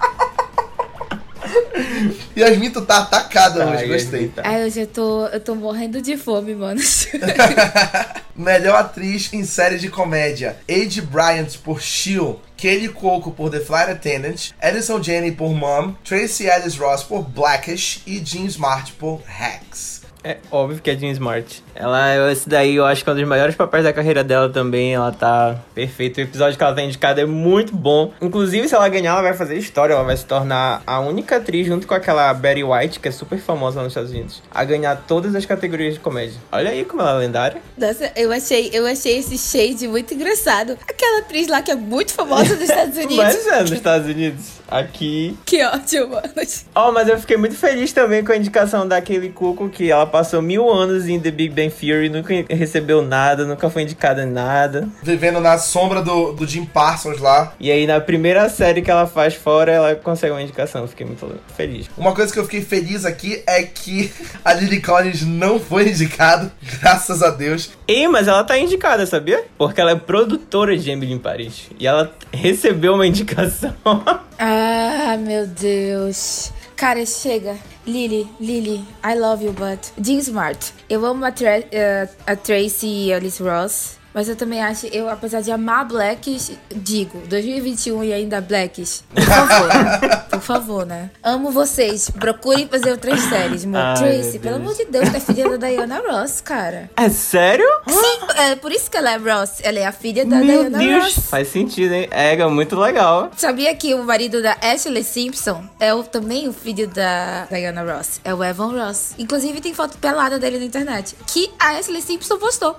[2.37, 4.29] Yasmin, tu tá atacada hoje, gostei.
[4.29, 4.43] Tá.
[4.45, 6.81] Ai, hoje eu tô, eu tô morrendo de fome, mano.
[8.35, 12.39] Melhor atriz em série de comédia: Age Bryant por Shield.
[12.57, 18.03] Kelly Coco por The Flight Attendant, Edison Jenny por Mom, Tracy Ellis Ross por Blackish
[18.05, 19.98] e Jean Smart por Hacks.
[20.25, 21.62] É óbvio que é Jean Smart.
[21.75, 24.95] Ela, esse daí eu acho que é um dos maiores papéis da carreira dela também.
[24.95, 26.21] Ela tá perfeita.
[26.21, 28.12] O episódio que ela tá indicada é muito bom.
[28.21, 29.95] Inclusive, se ela ganhar, ela vai fazer história.
[29.95, 33.39] Ela vai se tornar a única atriz, junto com aquela Betty White, que é super
[33.39, 36.39] famosa nos Estados Unidos, a ganhar todas as categorias de comédia.
[36.51, 37.62] Olha aí como ela é lendária.
[37.77, 40.77] Nossa, eu achei, eu achei esse shade muito engraçado.
[40.89, 43.16] Aquela atriz lá que é muito famosa nos Estados Unidos.
[43.16, 44.59] Mas é, nos Estados Unidos.
[44.71, 45.35] Aqui.
[45.47, 46.29] Que ótimo, mano.
[46.75, 50.43] Oh, mas eu fiquei muito feliz também com a indicação daquele Cuco que ela passou
[50.43, 54.89] mil anos em The Big Bang Theory, nunca recebeu nada, nunca foi indicada em nada.
[55.03, 57.53] Vivendo na sombra do, do Jim Parsons lá.
[57.61, 60.83] E aí, na primeira série que ela faz fora, ela consegue uma indicação.
[60.83, 61.89] Eu fiquei muito feliz.
[61.97, 64.13] Uma coisa que eu fiquei feliz aqui é que
[64.45, 66.51] a Lily Collins não foi indicada,
[66.81, 67.71] graças a Deus.
[67.87, 69.45] E, mas ela tá indicada, sabia?
[69.57, 71.69] Porque ela é produtora de Emily em Paris.
[71.79, 73.75] E ela recebeu uma indicação.
[74.41, 76.53] Ah, meu Deus.
[76.77, 77.57] Cara, chega.
[77.89, 79.91] Lily, Lily, I love you, but...
[79.99, 80.74] Jean Smart.
[80.91, 83.98] Eu amo a, Tra uh, a Tracy Alice Ross.
[84.15, 89.23] Mas eu também acho, eu, apesar de amar Blacks, digo, 2021 e ainda Blacks, por
[89.23, 90.19] favor?
[90.29, 91.11] Por favor, né?
[91.23, 92.11] Amo vocês.
[92.11, 93.81] Procurem fazer outras séries, amor.
[93.81, 96.91] Ai, Tracy, pelo amor de Deus, é filha da Diana Ross, cara.
[96.97, 97.67] É sério?
[97.89, 99.59] Sim, é por isso que ela é Ross.
[99.63, 101.05] Ela é a filha da Meu Diana Deus.
[101.17, 101.27] Ross.
[101.29, 102.09] Faz sentido, hein?
[102.11, 103.31] É, é muito legal.
[103.37, 108.21] Sabia que o marido da Ashley Simpson é o, também o filho da Diana Ross?
[108.23, 109.15] É o Evan Ross.
[109.19, 111.17] Inclusive tem foto pelada dele na internet.
[111.27, 112.77] Que a Ashley Simpson postou.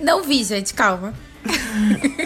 [0.00, 1.14] Não vi, gente, calma.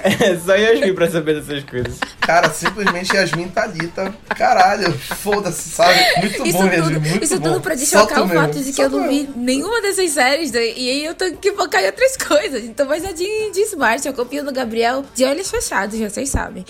[0.02, 1.98] É só Yasmin pra saber dessas coisas.
[2.20, 4.14] Cara, simplesmente Yasmin Thalita.
[4.36, 5.98] Caralho, foda-se, sabe?
[6.20, 7.48] Muito isso bom, tudo, Yasmin, muito Isso bom.
[7.48, 10.60] tudo pra desfocar o fato de que eu não vi nenhuma dessas séries, né?
[10.66, 12.64] e aí eu tenho que focar em outras coisas.
[12.64, 16.28] Então, mas é de, de Smart, eu confio no Gabriel de olhos fechados, já vocês
[16.28, 16.64] sabem.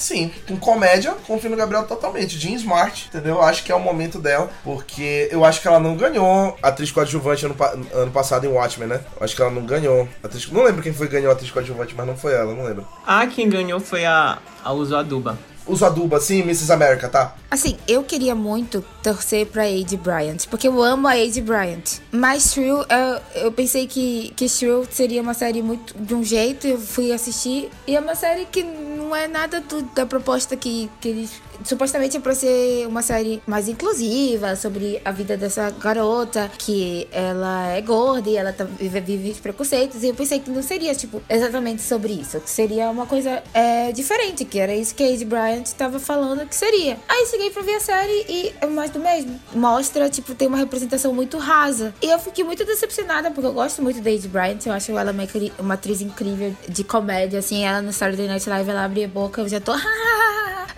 [0.00, 2.38] Sim, com comédia, confio no Gabriel totalmente.
[2.38, 3.42] Jean Smart, entendeu?
[3.42, 7.44] Acho que é o momento dela, porque eu acho que ela não ganhou atriz coadjuvante
[7.44, 7.56] ano,
[7.92, 9.00] ano passado em Watchmen, né?
[9.18, 10.08] Eu acho que ela não ganhou.
[10.22, 12.86] Atriz, não lembro quem foi que ganhou atriz coadjuvante, mas não foi ela, não lembro.
[13.06, 15.36] Ah, quem ganhou foi a, a Uso Aduba
[15.70, 16.72] uso aduba, assim, Mrs.
[16.72, 17.34] America, tá?
[17.50, 22.00] Assim, eu queria muito torcer pra Ade Bryant, porque eu amo a Ade Bryant.
[22.10, 26.66] Mas Shrew, eu, eu pensei que, que Shrew seria uma série muito de um jeito,
[26.66, 30.90] eu fui assistir, e é uma série que não é nada do, da proposta que,
[31.00, 31.30] que eles
[31.64, 37.68] supostamente é pra ser uma série mais inclusiva sobre a vida dessa garota, que ela
[37.68, 40.02] é gorda e ela tá, vive, vive preconceitos.
[40.02, 42.40] E eu pensei que não seria, tipo, exatamente sobre isso.
[42.40, 46.46] Que seria uma coisa é, diferente, que era isso que a Ade Bryant tava falando
[46.46, 46.96] que seria.
[47.08, 49.40] Aí cheguei pra ver a série e é mais do mesmo.
[49.54, 51.94] Mostra, tipo, tem uma representação muito rasa.
[52.02, 54.58] E eu fiquei muito decepcionada, porque eu gosto muito da Ade Bryant.
[54.66, 55.24] Eu acho ela uma,
[55.58, 57.64] uma atriz incrível de comédia, assim.
[57.64, 59.72] Ela no Saturday Night Live, ela abre a boca, eu já tô...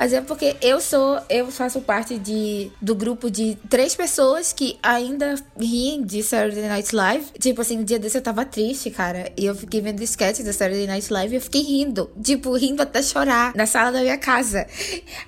[0.03, 4.79] Mas é porque eu sou, eu faço parte de, do grupo de três pessoas que
[4.83, 7.27] ainda riem de Saturday Night Live.
[7.39, 9.33] Tipo assim, no dia desse eu tava triste, cara.
[9.37, 12.11] E eu fiquei vendo sketch da Saturday Night Live e eu fiquei rindo.
[12.23, 14.67] Tipo, rindo até chorar na sala da minha casa.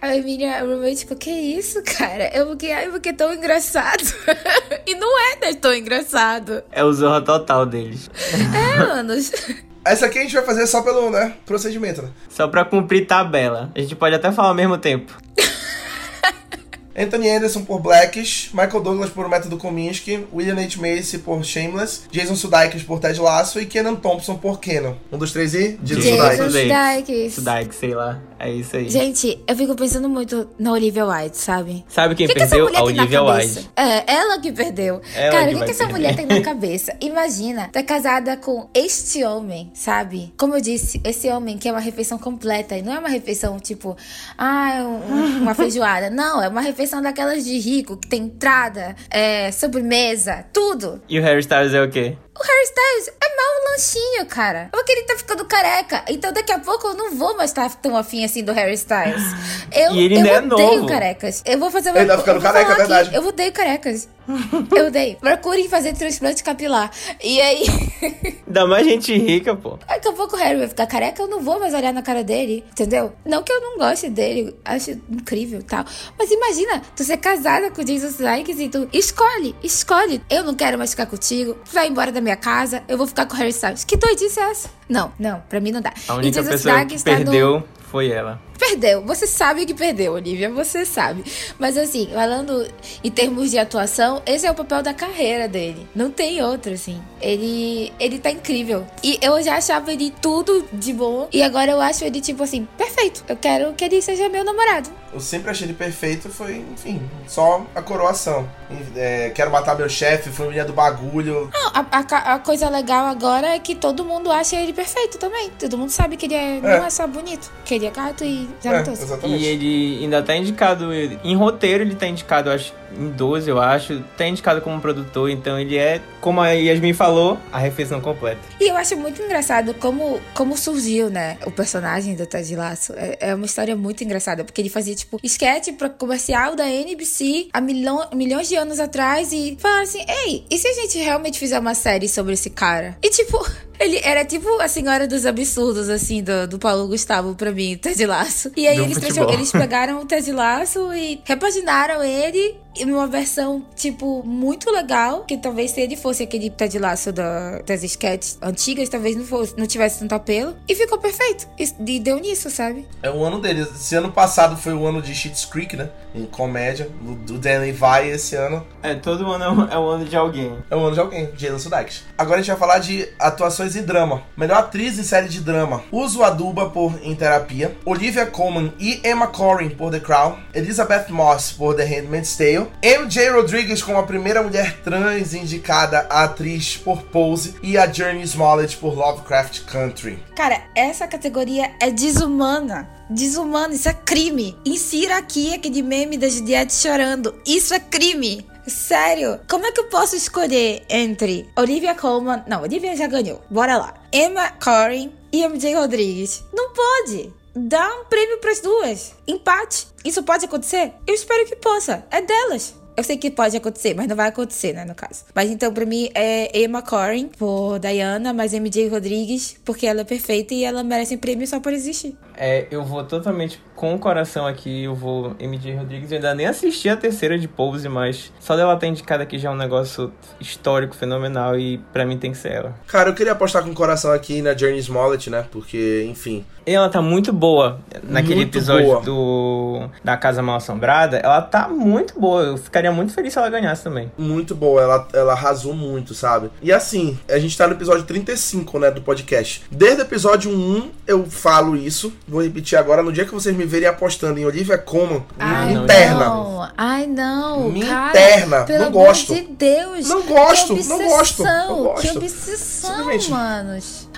[0.00, 2.30] Aí minha roommate ficou, que isso, cara?
[2.34, 4.02] Eu fiquei, ai, porque é tão engraçado.
[4.86, 6.62] e não é né, tão engraçado.
[6.70, 8.10] É o zorra total deles.
[8.32, 9.14] É, mano.
[9.84, 12.08] Essa aqui a gente vai fazer só pelo, né, procedimento, né?
[12.30, 13.70] Só pra cumprir tabela.
[13.74, 15.12] A gente pode até falar ao mesmo tempo.
[16.96, 20.76] Anthony Anderson por Blackish, Michael Douglas por Método Kominsky, William H.
[20.80, 24.96] Macy por Shameless, Jason Sudeikis por Ted Lasso e Kenan Thompson por Kenan.
[25.10, 25.78] Um dos três e?
[25.82, 26.38] Jason Sudeikis.
[26.52, 27.34] Sudeikis.
[27.34, 28.20] Sudeikis, sei lá.
[28.38, 28.88] É isso aí.
[28.88, 31.84] Gente, eu fico pensando muito na Olivia White, sabe?
[31.88, 32.66] Sabe quem O que, que perdeu?
[32.66, 33.58] mulher A Olivia cabeça?
[33.60, 33.70] Wilde.
[33.76, 35.00] É, ela que perdeu.
[35.16, 35.92] Ela Cara, que o que, que essa perder.
[35.92, 36.94] mulher tem na cabeça?
[37.00, 40.32] Imagina, tá casada com este homem, sabe?
[40.36, 42.76] Como eu disse, esse homem que é uma refeição completa.
[42.76, 43.96] E não é uma refeição tipo,
[44.38, 46.10] ah, um- uma feijoada.
[46.10, 51.00] Não, é uma refeição daquelas de rico, que tem entrada, é, sobremesa, tudo.
[51.08, 52.16] E o Harry Styles é o quê?
[52.36, 54.68] O Harry Styles é mal um lanchinho, cara.
[54.72, 56.04] Porque ele tá ficando careca.
[56.08, 59.22] Então daqui a pouco eu não vou mais estar tão afim assim do Harry Styles.
[59.74, 60.86] Eu, E ele eu é odeio novo.
[60.86, 61.42] carecas.
[61.44, 63.08] Eu vou fazer uma Ele tá ficando eu vou careca, é verdade.
[63.08, 64.08] aqui, Eu odeio carecas.
[64.74, 65.16] Eu odeio.
[65.16, 66.90] Procurem fazer transplante capilar.
[67.22, 67.64] E aí.
[68.46, 69.78] Ainda mais gente rica, pô.
[69.86, 72.22] Daqui a pouco o Harry vai ficar careca, eu não vou mais olhar na cara
[72.22, 73.12] dele, entendeu?
[73.24, 75.84] Não que eu não goste dele, acho incrível e tal.
[76.16, 80.22] Mas imagina, tu ser casada com o Jason Sudeikis e tu escolhe, escolhe.
[80.30, 83.34] Eu não quero mais ficar contigo, vai embora da minha casa, eu vou ficar com
[83.34, 83.84] o Harry Styles.
[83.84, 84.68] Que doidice é essa?
[84.88, 85.92] Não, não, pra mim não dá.
[86.08, 88.40] A única pessoa que tá no- perdeu foi ela.
[88.58, 89.02] Perdeu.
[89.02, 90.50] Você sabe que perdeu, Olivia.
[90.50, 91.24] Você sabe.
[91.58, 92.66] Mas assim, falando
[93.02, 95.86] em termos de atuação, esse é o papel da carreira dele.
[95.94, 97.00] Não tem outro, assim.
[97.20, 98.86] Ele, ele tá incrível.
[99.02, 101.28] E eu já achava ele tudo de bom.
[101.32, 103.24] E agora eu acho ele, tipo assim, perfeito.
[103.28, 104.90] Eu quero que ele seja meu namorado.
[105.12, 108.48] Eu sempre achei ele perfeito, foi, enfim, só a coroação.
[108.96, 111.48] É, quero matar meu chefe, família do bagulho.
[111.52, 115.50] Não, a, a a coisa legal agora é que todo mundo acha ele perfeito também.
[115.50, 118.43] Todo mundo sabe que ele é, não é só bonito, que ele é gato e
[118.64, 119.02] É, talentoso.
[119.02, 119.42] exatamente.
[119.42, 120.92] E ele ainda tá indicado.
[120.92, 124.00] Em roteiro, ele tá indicado, eu acho, em 12, eu acho.
[124.16, 128.40] Tá indicado como produtor, então ele é, como a Yasmin falou, a refeição completa.
[128.60, 132.92] E eu acho muito engraçado como, como surgiu, né, o personagem do Ted Lasso.
[132.96, 137.48] É, é uma história muito engraçada, porque ele fazia, tipo, esquete pra comercial da NBC
[137.52, 141.38] há milhão, milhões de anos atrás e falava assim, ei, e se a gente realmente
[141.38, 142.96] fizer uma série sobre esse cara?
[143.02, 143.44] E, tipo...
[143.76, 148.06] Ele era tipo a senhora dos absurdos, assim, do, do Paulo Gustavo pra mim, Ted
[148.06, 148.33] Lasso.
[148.56, 154.70] E aí eles, eles pegaram o Ted Lasso e repaginaram ele uma versão, tipo, muito
[154.70, 155.24] legal.
[155.24, 159.56] Que talvez se ele fosse aquele Ted Lasso da, das sketches antigas, talvez não, fosse,
[159.56, 160.56] não tivesse tanto apelo.
[160.68, 161.46] E ficou perfeito.
[161.58, 162.86] E, e deu nisso, sabe?
[163.02, 163.62] É o ano dele.
[163.62, 165.90] Esse ano passado foi o ano de Schitt's Creek, né?
[166.14, 168.64] Em comédia, do, do Danny Vai esse ano.
[168.82, 170.56] É, todo ano é um, é um ano de alguém.
[170.70, 172.04] É o ano de alguém, Jason Sudeikis.
[172.16, 174.22] Agora a gente vai falar de atuações e drama.
[174.36, 175.82] Melhor atriz em série de drama.
[175.90, 177.76] Uso Aduba por Em Terapia.
[177.84, 180.38] Olivia Colman e Emma Corrin por The Crown.
[180.54, 182.63] Elizabeth Moss por The Handmaid's Tale.
[182.82, 187.54] MJ Rodriguez como a primeira mulher trans indicada a atriz por Pose.
[187.62, 190.18] E a Journey Smollett por Lovecraft Country.
[190.36, 192.88] Cara, essa categoria é desumana.
[193.08, 194.56] Desumana, isso é crime.
[194.64, 197.34] Insira aqui aquele meme da Juliette chorando.
[197.46, 198.46] Isso é crime.
[198.66, 202.44] Sério, como é que eu posso escolher entre Olivia Colman?
[202.46, 203.42] Não, Olivia já ganhou.
[203.50, 203.94] Bora lá.
[204.10, 206.42] Emma Corrin e MJ Rodrigues.
[206.52, 207.30] Não pode.
[207.54, 209.14] Dá um prêmio pras duas.
[209.28, 209.86] Empate.
[210.04, 210.92] Isso pode acontecer?
[211.06, 212.06] Eu espero que possa.
[212.10, 212.74] É delas.
[212.96, 215.24] Eu sei que pode acontecer, mas não vai acontecer, né, no caso.
[215.34, 220.04] Mas então, pra mim, é Emma Corrin por Diana, mas MJ Rodrigues, porque ela é
[220.04, 222.16] perfeita e ela merece um prêmio só por existir.
[222.36, 226.10] É, eu vou totalmente com o coração aqui, eu vou MJ Rodrigues.
[226.10, 229.48] Eu ainda nem assisti a terceira de Pose, mas só dela estar indicada aqui já
[229.48, 232.74] é um negócio histórico, fenomenal e pra mim tem que ser ela.
[232.86, 235.44] Cara, eu queria apostar com o coração aqui na Journey Smollett, né?
[235.50, 236.44] Porque, enfim.
[236.66, 239.02] E ela tá muito boa naquele Muito episódio boa.
[239.02, 241.18] do da Casa Mal Assombrada.
[241.18, 242.42] Ela tá muito boa.
[242.42, 244.10] Eu ficaria muito feliz se ela ganhasse também.
[244.16, 246.50] Muito boa, ela, ela arrasou muito, sabe?
[246.62, 249.62] E assim, a gente tá no episódio 35, né, do podcast.
[249.70, 253.64] Desde o episódio 1 eu falo isso, vou repetir agora, no dia que vocês me
[253.64, 256.24] verem apostando em Olivia Colman, me não, interna.
[256.26, 256.68] não.
[256.76, 257.68] Ai, não.
[257.70, 258.64] Me cara, interna.
[258.64, 259.34] Pelo Não amor gosto.
[259.34, 260.08] de Deus.
[260.08, 262.02] Não gosto, que não obsessão, gosto, não gosto.
[262.02, 263.30] Que obsessão, Simplesmente.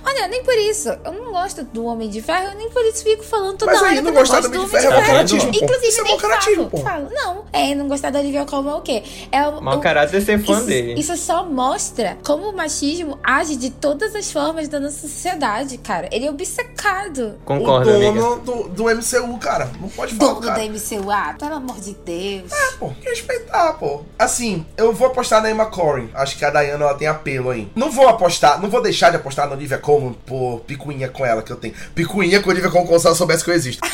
[0.07, 0.89] Olha, nem por isso.
[1.05, 3.81] Eu não gosto do Homem de Ferro, eu nem por isso fico falando toda Mas
[3.83, 5.65] hora aí que não gostar do Homem de Ferro é mau caratismo, pô.
[5.65, 6.79] Inclusive, Isso é mau caratismo, falo, pô.
[6.79, 7.09] falo.
[7.13, 9.03] Não, é, não gostar da Olivia Colman é o quê?
[9.33, 10.95] É o, Mau caráter é ser fã isso, dele.
[11.01, 16.09] Isso só mostra como o machismo age de todas as formas da nossa sociedade, cara.
[16.13, 17.35] Ele é obcecado.
[17.45, 18.13] Concordo, o amiga.
[18.21, 19.71] dono do, do MCU, cara.
[19.81, 20.59] Não pode falar, Dono cara.
[20.61, 22.53] da MCU, ah, pelo amor de Deus.
[22.79, 24.03] Pô, tem que respeitar, pô.
[24.19, 26.11] Assim, eu vou apostar na Emma Corrin.
[26.15, 27.69] Acho que a Diana ela tem apelo aí.
[27.75, 29.96] Não vou apostar, não vou deixar de apostar na Olivia Colman
[30.27, 31.75] por picuinha com ela que eu tenho.
[31.95, 33.87] Picuinha com Olivia como se ela soubesse que eu existo.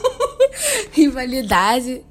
[0.92, 2.02] Rivalidade.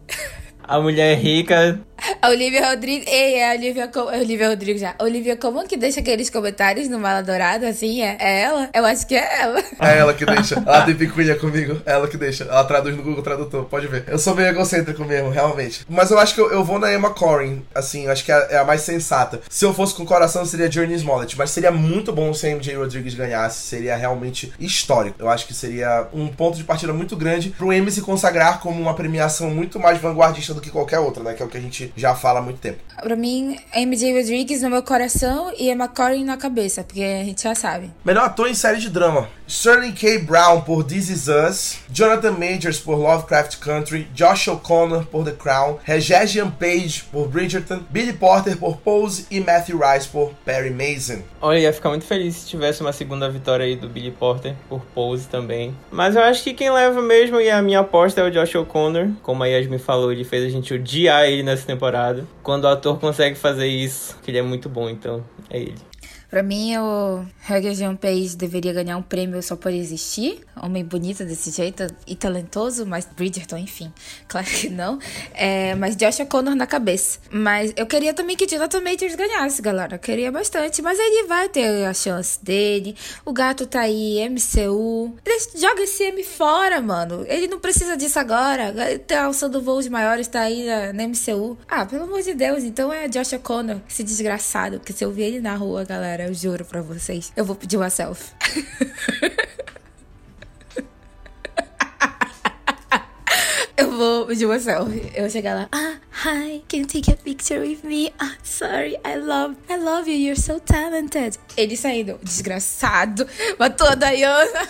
[0.64, 1.80] A mulher rica
[2.22, 3.06] A Olivia Rodrigo.
[3.08, 4.96] Ei, é a Olivia, é a Olivia Rodrigo já.
[4.98, 8.02] A Olivia como que deixa aqueles comentários no Mala Dourada, assim?
[8.02, 8.70] É, é ela?
[8.74, 9.60] Eu acho que é ela.
[9.80, 10.56] É ela que deixa.
[10.66, 11.82] Ela tem picuinha comigo.
[11.86, 12.44] É ela que deixa.
[12.44, 14.04] Ela traduz no Google Tradutor, pode ver.
[14.08, 15.86] Eu sou meio egocêntrico mesmo, realmente.
[15.90, 18.58] Mas eu acho que eu, eu vou na Emma Corrin, assim, acho que é, é,
[18.58, 19.42] a mais sensata.
[19.50, 21.38] Se eu fosse com o coração, seria Journey Smollett.
[21.38, 23.68] Mas seria muito bom se a MJ Rodrigues ganhasse.
[23.68, 25.16] Seria realmente histórico.
[25.20, 28.80] Eu acho que seria um ponto de partida muito grande pro M se consagrar como
[28.80, 31.34] uma premiação muito mais vanguardista do que qualquer outra, né?
[31.34, 32.80] Que é o que a gente já fala há muito tempo.
[33.02, 37.44] Pra mim, MJ Rodrigues no meu coração e Emma Corrin na cabeça, porque a gente
[37.44, 37.92] já sabe.
[38.04, 39.30] Melhor ator em série de drama.
[39.50, 40.20] Sterling K.
[40.20, 45.80] Brown por This Is Us, Jonathan Majors por Lovecraft Country, Josh O'Connor por The Crown,
[45.84, 46.20] Regé
[46.60, 51.24] Page por Bridgerton, Billy Porter por Pose e Matthew Rice por Perry Mason.
[51.42, 54.82] Olha, ia ficar muito feliz se tivesse uma segunda vitória aí do Billy Porter por
[54.94, 55.76] Pose também.
[55.90, 59.10] Mas eu acho que quem leva mesmo e a minha aposta é o Josh O'Connor.
[59.24, 62.24] Como a Yasmin falou, ele fez a gente odiar ele nessa temporada.
[62.44, 65.90] Quando o ator consegue fazer isso, que ele é muito bom, então é ele.
[66.30, 70.42] Pra mim, o Hugger Jean Page deveria ganhar um prêmio só por existir.
[70.62, 73.92] Homem bonito desse jeito e talentoso, mas Bridgerton, enfim.
[74.28, 75.00] Claro que não.
[75.34, 77.18] É, mas Josh O'Connor na cabeça.
[77.32, 79.96] Mas eu queria também que Jonathan Majors ganhasse, galera.
[79.96, 80.84] Eu queria bastante.
[80.84, 82.96] Mas ele vai ter a chance dele.
[83.26, 85.16] O gato tá aí, MCU.
[85.56, 87.26] Joga esse M fora, mano.
[87.28, 88.72] Ele não precisa disso agora.
[89.08, 91.58] Tá alçando voos maiores, tá aí na, na MCU.
[91.68, 92.64] Ah, pelo amor de Deus.
[92.64, 94.80] Então é Josh O'Connor, esse desgraçado.
[94.80, 97.32] Que se eu ver ele na rua, galera cara, eu juro pra vocês.
[97.36, 98.34] Eu vou pedir uma selfie.
[103.80, 105.12] eu vou pedir uma selfie.
[105.16, 105.70] Eu vou chegar lá.
[105.72, 108.14] Ah, hi, can you take a picture with me?
[108.20, 111.40] Ah, sorry, I love, I love you, you're so talented.
[111.56, 113.26] Ele saindo, desgraçado,
[113.58, 114.68] matou a Diana.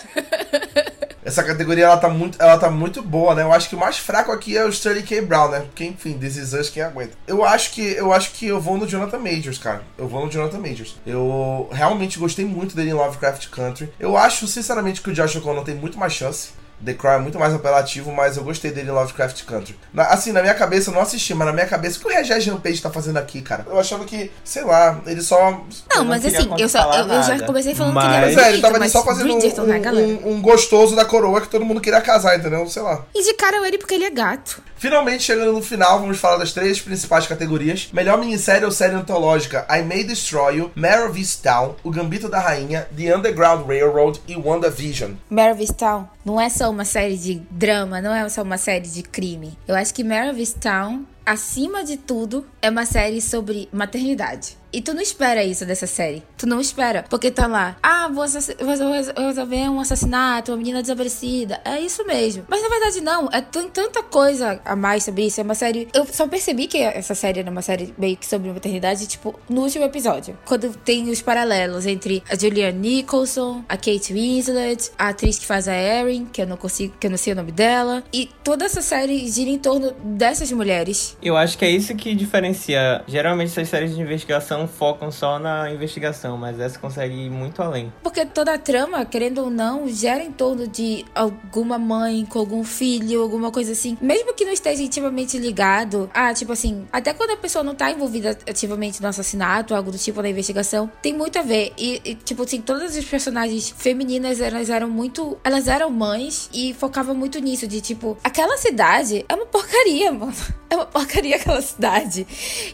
[1.22, 3.42] Essa categoria ela tá, muito, ela tá muito boa, né?
[3.42, 5.20] Eu acho que o mais fraco aqui é o Sterling K.
[5.20, 5.60] Brown, né?
[5.60, 7.12] Porque, enfim, This Is Us, quem aguenta.
[7.26, 9.82] Eu acho que eu acho que eu vou no Jonathan Majors, cara.
[9.98, 10.96] Eu vou no Jonathan Majors.
[11.04, 13.92] Eu realmente gostei muito dele em Lovecraft Country.
[13.98, 16.59] Eu acho, sinceramente, que o Josh O'Connor tem muito mais chance.
[16.84, 19.78] The Crown é muito mais apelativo, mas eu gostei dele em Lovecraft Country.
[19.92, 22.10] Na, assim, na minha cabeça, eu não assisti, mas na minha cabeça, o que o
[22.10, 23.66] Regé Jean Page tá fazendo aqui, cara?
[23.68, 25.50] Eu achava que, sei lá, ele só.
[25.50, 25.64] Não,
[25.96, 28.04] não mas assim, eu, só, eu, eu, já comecei falando mas...
[28.04, 30.96] que ele é Mas é, ele tava ali só fazendo um, né, um, um, gostoso
[30.96, 32.66] da coroa que todo mundo queria casar, entendeu?
[32.66, 33.04] Sei lá.
[33.14, 34.62] Indicaram ele porque ele é gato.
[34.76, 39.66] Finalmente, chegando no final, vamos falar das três principais categorias: melhor minissérie ou série antológica,
[39.68, 44.36] I May Destroy You, Mare of Easttown, O Gambito da Rainha, The Underground Railroad e
[44.36, 45.12] WandaVision.
[45.28, 48.88] Mare of Easttown não é só uma série de drama, não é só uma série
[48.88, 49.56] de crime.
[49.66, 54.59] Eu acho que Mare Easttown, acima de tudo, é uma série sobre maternidade.
[54.72, 56.22] E tu não espera isso dessa série.
[56.36, 57.04] Tu não espera.
[57.08, 61.60] Porque tá lá, ah, vou, vou resolver um assassinato, uma menina desaparecida.
[61.64, 62.44] É isso mesmo.
[62.48, 63.28] Mas na verdade não.
[63.32, 65.40] É tanta coisa a mais sobre isso.
[65.40, 65.88] É uma série.
[65.92, 69.62] Eu só percebi que essa série era uma série meio que sobre maternidade, tipo, no
[69.62, 70.38] último episódio.
[70.44, 75.68] Quando tem os paralelos entre a Julianne Nicholson, a Kate Winslet, a atriz que faz
[75.68, 78.02] a Erin, que eu não consigo, que eu não sei o nome dela.
[78.12, 81.16] E toda essa série gira em torno dessas mulheres.
[81.22, 83.02] Eu acho que é isso que diferencia.
[83.06, 87.62] Geralmente essas séries de investigação não focam só na investigação, mas essa consegue ir muito
[87.62, 87.92] além.
[88.02, 92.62] Porque toda a trama, querendo ou não, gera em torno de alguma mãe com algum
[92.62, 93.96] filho, alguma coisa assim.
[94.00, 97.90] Mesmo que não esteja intimamente ligado, ah, tipo assim, até quando a pessoa não tá
[97.90, 101.72] envolvida ativamente no assassinato, algo do tipo na investigação, tem muito a ver.
[101.78, 105.38] E, e tipo assim, todas as personagens femininas, elas eram muito.
[105.42, 110.34] Elas eram mães e focavam muito nisso, de tipo, aquela cidade é uma porcaria, mano.
[110.68, 112.26] É uma porcaria aquela cidade.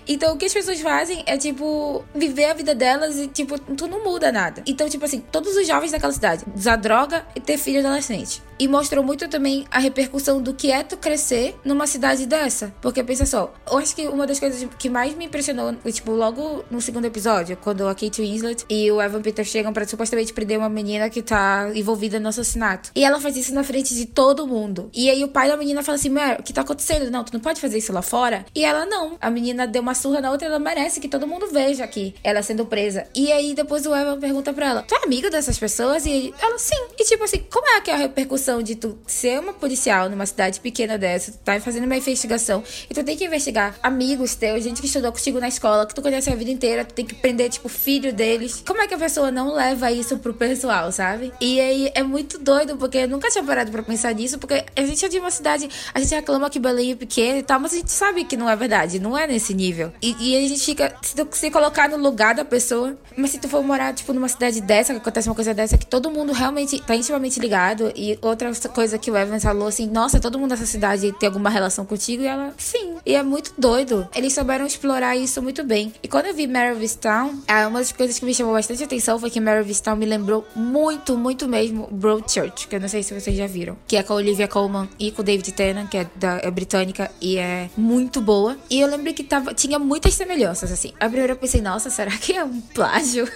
[0.07, 1.76] Então o que as pessoas fazem é tipo
[2.15, 4.63] viver a vida delas e, tipo, tu não muda nada.
[4.67, 8.43] Então, tipo assim, todos os jovens daquela cidade usar droga e ter filho adolescente.
[8.59, 12.73] E mostrou muito também a repercussão do que é tu crescer numa cidade dessa.
[12.81, 16.65] Porque pensa só, eu acho que uma das coisas que mais me impressionou, tipo, logo
[16.71, 20.59] no segundo episódio, quando a Kate Winslet e o Evan Peters chegam para supostamente prender
[20.59, 22.91] uma menina que tá envolvida no assassinato.
[22.95, 24.91] E ela faz isso na frente de todo mundo.
[24.95, 27.11] E aí o pai da menina fala assim: Mer, o que tá acontecendo?
[27.11, 28.47] Não, tu não pode fazer isso lá fora.
[28.55, 29.17] E ela não.
[29.21, 32.43] A menina deu uma surra na outra, ela merece que todo mundo veja aqui ela
[32.43, 33.07] sendo presa.
[33.15, 36.05] E aí depois o Evan pergunta pra ela: Tu é amiga dessas pessoas?
[36.07, 36.87] E ela, sim.
[36.99, 38.57] E tipo assim, como é que é a repercussão?
[38.63, 42.95] de tu ser uma policial numa cidade pequena dessa, tu tá fazendo uma investigação e
[42.95, 46.31] tu tem que investigar amigos teus, gente que estudou contigo na escola, que tu conhece
[46.31, 48.63] a vida inteira, tu tem que prender, tipo, filho deles.
[48.67, 51.33] Como é que a pessoa não leva isso pro pessoal, sabe?
[51.41, 54.83] E aí é muito doido, porque eu nunca tinha parado pra pensar nisso, porque a
[54.83, 57.73] gente é de uma cidade, a gente reclama que Belém é pequena e tal, mas
[57.73, 59.93] a gente sabe que não é verdade, não é nesse nível.
[60.03, 62.99] E, e a gente fica se, se colocar no lugar da pessoa.
[63.17, 65.87] Mas se tu for morar, tipo, numa cidade dessa, que acontece uma coisa dessa, que
[65.87, 67.91] todo mundo realmente tá intimamente ligado.
[67.97, 71.49] E outra coisa que o Evans falou assim: nossa, todo mundo dessa cidade tem alguma
[71.49, 72.23] relação contigo.
[72.23, 72.97] E ela, sim.
[73.07, 74.07] E é muito doido.
[74.15, 75.95] Eles souberam explorar isso muito bem.
[76.03, 79.19] E quando eu vi Mary Town, é, uma das coisas que me chamou bastante atenção
[79.19, 83.19] foi que Mary Town me lembrou muito, muito mesmo Broadchurch, que eu não sei se
[83.19, 83.79] vocês já viram.
[83.87, 86.51] Que é com a Olivia Colman e com o David Tennant, que é, da, é
[86.51, 88.59] britânica e é muito boa.
[88.69, 90.93] E eu lembro que tava, tinha muitas semelhanças, assim.
[91.01, 93.31] A primeira pensei, nossa, será que é um plágio?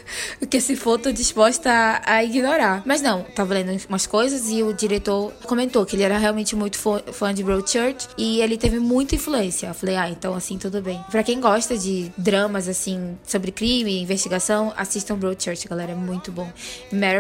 [0.51, 2.83] que se for, tô disposta a, a, ignorar.
[2.85, 6.77] Mas não, tava lendo umas coisas e o diretor comentou que ele era realmente muito
[6.77, 9.69] fã, de Broadchurch e ele teve muita influência.
[9.69, 11.01] Eu falei, ah, então assim, tudo bem.
[11.11, 16.51] Pra quem gosta de dramas, assim, sobre crime, investigação, assistam Broadchurch, galera, é muito bom.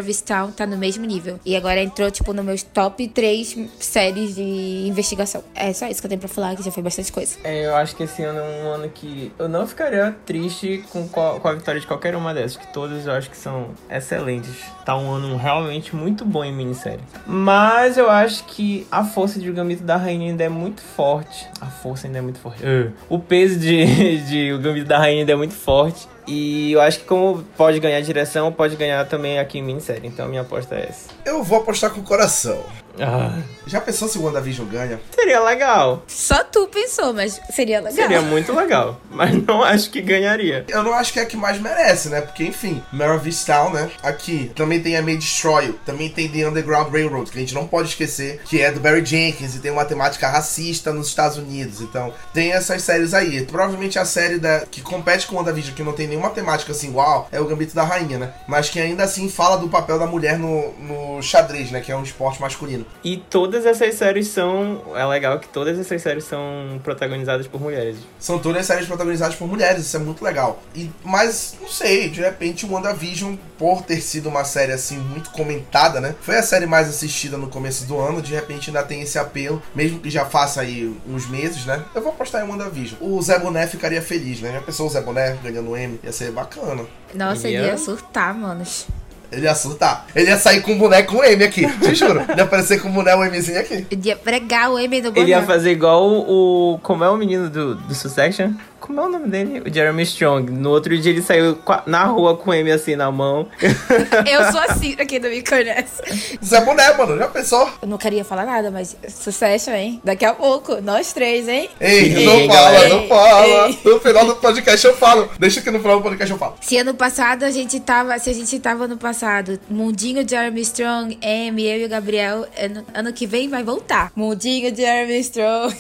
[0.01, 1.39] Of Town tá no mesmo nível.
[1.45, 4.43] E agora entrou, tipo, no meus top 3 séries de
[4.89, 5.45] investigação.
[5.55, 7.37] É só isso que eu tenho pra falar, que já foi bastante coisa.
[7.45, 11.09] É, eu acho que esse ano é um ano que eu não ficaria triste com,
[11.09, 14.65] com a vitória de qualquer uma dessas, que todas eu acho que são excelentes.
[14.85, 17.01] Tá um ano realmente muito bom em minissérie.
[17.27, 21.47] Mas eu acho que a força de O Gambito da Rainha ainda é muito forte.
[21.61, 22.63] A força ainda é muito forte.
[22.65, 26.09] Uh, o peso de, de O Gambito da Rainha ainda é muito forte.
[26.27, 30.07] E eu acho que como pode ganhar direção, pode ganhar também aqui em minissérie.
[30.07, 31.11] Então minha aposta é essa.
[31.25, 32.63] Eu vou apostar com o coração.
[33.01, 33.39] Ah.
[33.67, 35.01] Já pensou se o WandaVision ganha?
[35.15, 36.03] Seria legal.
[36.09, 37.95] Só tu pensou, mas seria legal.
[37.95, 39.01] Seria muito legal.
[39.11, 40.65] Mas não acho que ganharia.
[40.69, 42.21] Eu não acho que é a que mais merece, né?
[42.21, 43.91] Porque, enfim, of Town, né?
[44.03, 44.51] Aqui.
[44.55, 45.73] Também tem a May Destroy.
[45.87, 49.05] Também tem The Underground Railroad, que a gente não pode esquecer, que é do Barry
[49.05, 51.81] Jenkins e tem uma temática racista nos Estados Unidos.
[51.81, 53.45] Então, tem essas séries aí.
[53.45, 56.89] Provavelmente a série da, que compete com o WandaVision, que não tem nenhuma temática assim
[56.89, 58.35] igual, é o Gambito da Rainha, né?
[58.49, 61.81] Mas que ainda assim fala do papel da mulher no, no xadrez, né?
[61.81, 62.85] Que é um esporte masculino.
[63.03, 64.83] E todas essas séries são.
[64.95, 67.97] É legal que todas essas séries são protagonizadas por mulheres.
[68.19, 70.63] São todas séries protagonizadas por mulheres, isso é muito legal.
[70.75, 75.31] E, mas, não sei, de repente o WandaVision, por ter sido uma série assim muito
[75.31, 76.15] comentada, né?
[76.21, 79.63] Foi a série mais assistida no começo do ano, de repente ainda tem esse apelo,
[79.75, 81.83] mesmo que já faça aí uns meses, né?
[81.95, 82.99] Eu vou apostar em WandaVision.
[83.01, 84.53] O Zé Boné ficaria feliz, né?
[84.53, 85.99] Já pensou o Zé Boné ganhando o M?
[86.05, 86.85] Ia ser bacana.
[87.15, 88.87] Nossa, ele ia surtar, manos.
[89.33, 90.07] Ele ia surtar.
[90.15, 92.21] Ele ia sair com o boneco com M aqui, te juro.
[92.29, 93.87] Ele ia aparecer com o boneco Mzinho aqui.
[93.91, 95.21] Ele ia pregar o M do boneco.
[95.21, 96.79] Ele ia fazer igual o.
[96.83, 98.53] Como é o menino do, do Succession?
[98.91, 99.63] Como é o nome dele?
[99.65, 100.51] O Jeremy Strong.
[100.51, 103.47] No outro dia ele saiu na rua com o M assim na mão.
[104.27, 106.03] Eu sou assim, pra quem não me conhece.
[106.45, 107.71] Zé Boné, mano, já pensou?
[107.81, 110.01] Eu não queria falar nada, mas sucesso, hein?
[110.03, 111.71] Daqui a pouco, nós três, hein?
[111.81, 113.69] Ei, Ei não fala, não fala.
[113.69, 113.79] Ei.
[113.85, 115.31] No final do podcast eu falo.
[115.39, 116.57] Deixa que no final do podcast eu falo.
[116.61, 118.19] Se ano passado a gente tava.
[118.19, 122.85] Se a gente tava no passado, Mundinho, Jeremy Strong, M, eu e o Gabriel, ano,
[122.93, 124.11] ano que vem vai voltar.
[124.17, 125.77] Mundinho, Jeremy Strong.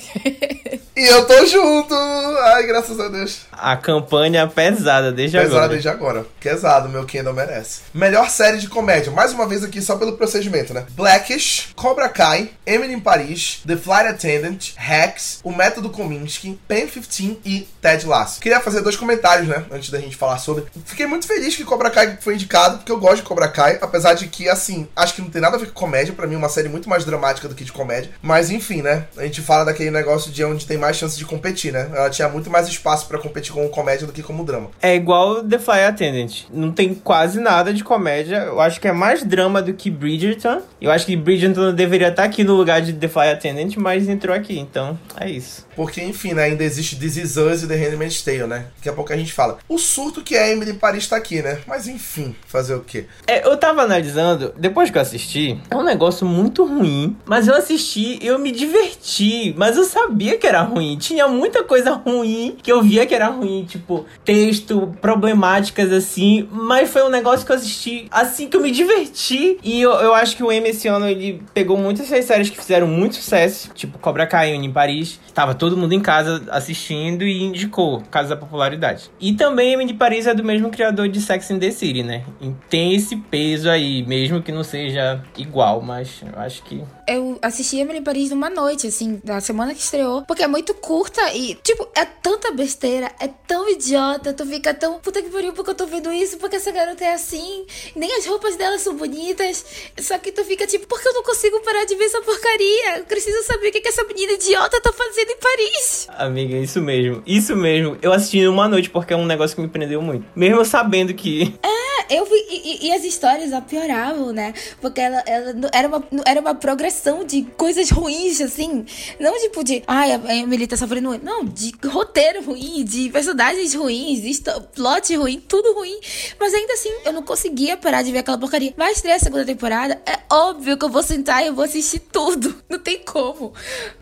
[0.97, 1.95] e eu tô junto.
[1.95, 3.41] Ai, graças graças a Deus.
[3.53, 5.69] A campanha pesada desde pesada agora.
[5.69, 6.27] Pesada desde agora.
[6.41, 7.81] Pesado, meu Kendall merece.
[7.95, 9.13] Melhor série de comédia.
[9.13, 10.85] Mais uma vez aqui, só pelo procedimento, né?
[10.91, 17.41] Blackish, Cobra Kai, Emily em Paris, The Flight Attendant, Hacks, O Método Kominsky, Pen 15
[17.45, 18.41] e Ted Lasso.
[18.41, 19.65] Queria fazer dois comentários, né?
[19.71, 20.65] Antes da gente falar sobre.
[20.85, 24.15] Fiquei muito feliz que Cobra Kai foi indicado, porque eu gosto de Cobra Kai, apesar
[24.15, 26.15] de que, assim, acho que não tem nada a ver com comédia.
[26.15, 28.11] Pra mim, é uma série muito mais dramática do que de comédia.
[28.23, 29.07] Mas, enfim, né?
[29.17, 31.91] A gente fala daquele negócio de onde tem mais chance de competir, né?
[31.95, 34.71] Ela tinha muito mais espaço para competir com comédia do que como drama.
[34.81, 36.45] É igual The Fly Attendant.
[36.53, 38.37] Não tem quase nada de comédia.
[38.37, 40.63] Eu acho que é mais drama do que Bridgerton.
[40.81, 44.35] Eu acho que Bridgerton deveria estar aqui no lugar de The Fly Attendant, mas entrou
[44.35, 44.59] aqui.
[44.59, 45.67] Então, é isso.
[45.77, 48.67] Porque, enfim, né, ainda existe This Is Us e The Handmaid's Tale, né?
[48.77, 49.59] Daqui a pouco a gente fala.
[49.69, 51.59] O surto que é Emily Paris tá aqui, né?
[51.67, 53.07] Mas, enfim, fazer o quê?
[53.27, 57.17] É, eu tava analisando, depois que eu assisti, é um negócio muito ruim.
[57.25, 59.55] Mas eu assisti, eu me diverti.
[59.57, 60.99] Mas eu sabia que era ruim.
[60.99, 66.91] Tinha muita coisa ruim que eu via que era ruim, tipo, texto, problemáticas assim, mas
[66.91, 69.59] foi um negócio que eu assisti assim que eu me diverti.
[69.63, 72.57] E eu, eu acho que o M esse ano ele pegou muitas dessas séries que
[72.57, 75.21] fizeram muito sucesso, tipo Cobra Kai em Paris.
[75.35, 79.11] Tava todo mundo em casa assistindo e indicou, caso da popularidade.
[79.21, 82.25] E também M de Paris é do mesmo criador de Sex and the City, né?
[82.41, 86.83] E tem esse peso aí, mesmo que não seja igual, mas eu acho que.
[87.13, 91.21] Eu assisti Emily Paris numa noite, assim, da semana que estreou, porque é muito curta
[91.35, 95.01] e, tipo, é tanta besteira é tão idiota, tu fica tão.
[95.01, 98.27] Puta que pariu, porque eu tô vendo isso, porque essa garota é assim, nem as
[98.27, 99.65] roupas dela são bonitas.
[99.99, 102.99] Só que tu fica tipo, porque eu não consigo parar de ver essa porcaria?
[102.99, 106.09] Eu preciso saber o que, que essa menina idiota tá fazendo em Paris.
[106.17, 107.99] Amiga, isso mesmo, isso mesmo.
[108.01, 110.25] Eu assisti uma noite porque é um negócio que me prendeu muito.
[110.37, 111.55] Mesmo sabendo que.
[111.63, 112.47] É, eu vi.
[112.51, 114.55] E, e, as histórias pioravam, né?
[114.81, 118.85] Porque ela, ela era, uma, era uma progressão de coisas ruins, assim.
[119.19, 119.83] Não tipo de.
[119.87, 121.19] Ai, a Emily tá sofrendo.
[121.23, 124.43] Não, de roteiro ruim, de personagens ruins, de
[124.75, 125.99] plot ruim, tudo ruim.
[126.39, 128.75] Mas ainda assim, eu não conseguia parar de ver aquela porcaria.
[128.77, 130.01] Vai estrear a segunda temporada?
[130.07, 132.55] É óbvio que eu vou sentar e eu vou assistir tudo.
[132.69, 133.53] Não tem como.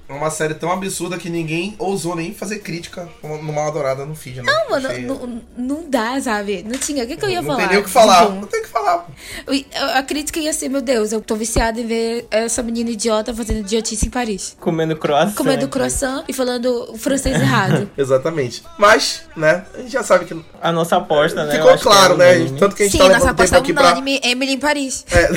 [0.08, 4.14] É uma série tão absurda que ninguém ousou nem fazer crítica no Mal Adorada no
[4.14, 4.50] feed, né?
[4.50, 6.64] Não, mano, não, não dá, sabe?
[6.66, 7.04] Não tinha.
[7.04, 7.58] O que, que eu ia não falar?
[7.58, 8.28] Não tem nem o que falar.
[8.30, 9.06] Não tem o que falar.
[9.94, 13.60] A crítica ia ser, meu Deus, eu tô viciada em ver essa menina idiota fazendo
[13.60, 14.56] idiotice em Paris.
[14.58, 15.34] Comendo croissant.
[15.34, 17.90] Comendo croissant e falando francês errado.
[17.96, 18.62] Exatamente.
[18.78, 20.34] Mas, né, a gente já sabe que...
[20.62, 21.56] A nossa aposta, né?
[21.56, 22.46] Ficou claro, né?
[22.58, 24.30] Tanto que a gente Sim, tá levando tempo aqui unânime, pra...
[24.30, 25.04] Emily em Paris.
[25.10, 25.28] É.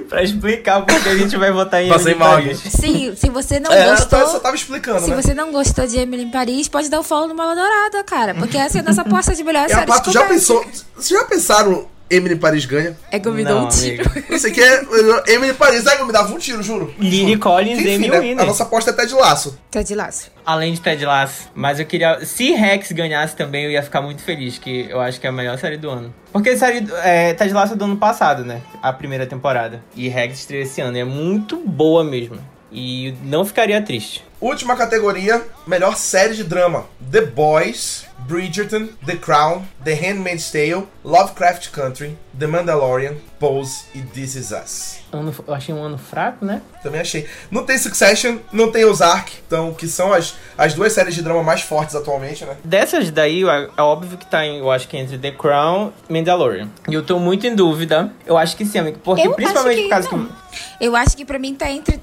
[0.08, 2.58] pra explicar porque a gente vai votar em Passei Emily em Paris.
[2.58, 4.18] Sim, se você não é é, gostou.
[4.18, 5.16] Eu só tava explicando, Se né?
[5.20, 8.02] você não gostou de Emily em Paris, pode dar o um follow no Mala Dourada,
[8.04, 8.34] cara.
[8.34, 9.86] Porque essa é a nossa aposta de melhor é série.
[9.86, 10.64] Pato, já pensou?
[10.96, 12.96] Vocês já pensaram Emily Paris ganha?
[13.10, 14.04] É que eu me dou um tiro.
[14.28, 14.86] Você quer
[15.26, 16.94] Emily Paris, é que eu me dava um tiro, juro.
[16.98, 18.42] Lily Collins e Amy né?
[18.42, 19.58] A nossa aposta é Ted Laço.
[19.70, 20.30] Ted Laço.
[20.44, 21.50] Além de Ted Laço.
[21.54, 22.24] Mas eu queria...
[22.24, 25.32] Se Rex ganhasse também, eu ia ficar muito feliz, que eu acho que é a
[25.32, 26.14] melhor série do ano.
[26.30, 28.60] Porque a série é, Ted Laço é do ano passado, né?
[28.82, 29.82] A primeira temporada.
[29.96, 30.96] E Rex estreou esse ano.
[30.96, 32.38] E é muito boa mesmo.
[32.74, 34.24] E não ficaria triste.
[34.40, 36.86] Última categoria, melhor série de drama.
[37.10, 44.34] The Boys, Bridgerton, The Crown, The Handmaid's Tale, Lovecraft Country, The Mandalorian, Pose e This
[44.34, 44.98] Is Us.
[45.12, 46.60] Ano, eu achei um ano fraco, né?
[46.82, 47.26] Também achei.
[47.50, 51.42] Não tem Succession, não tem Ozark, então, que são as, as duas séries de drama
[51.42, 52.56] mais fortes atualmente, né?
[52.64, 56.68] Dessas daí, é óbvio que tá, em, eu acho que entre The Crown e Mandalorian.
[56.88, 58.10] E eu tô muito em dúvida.
[58.26, 58.98] Eu acho que sim, amigo.
[59.04, 60.26] Porque eu principalmente por causa não.
[60.26, 60.44] que.
[60.80, 62.00] Eu acho que pra mim tá entre.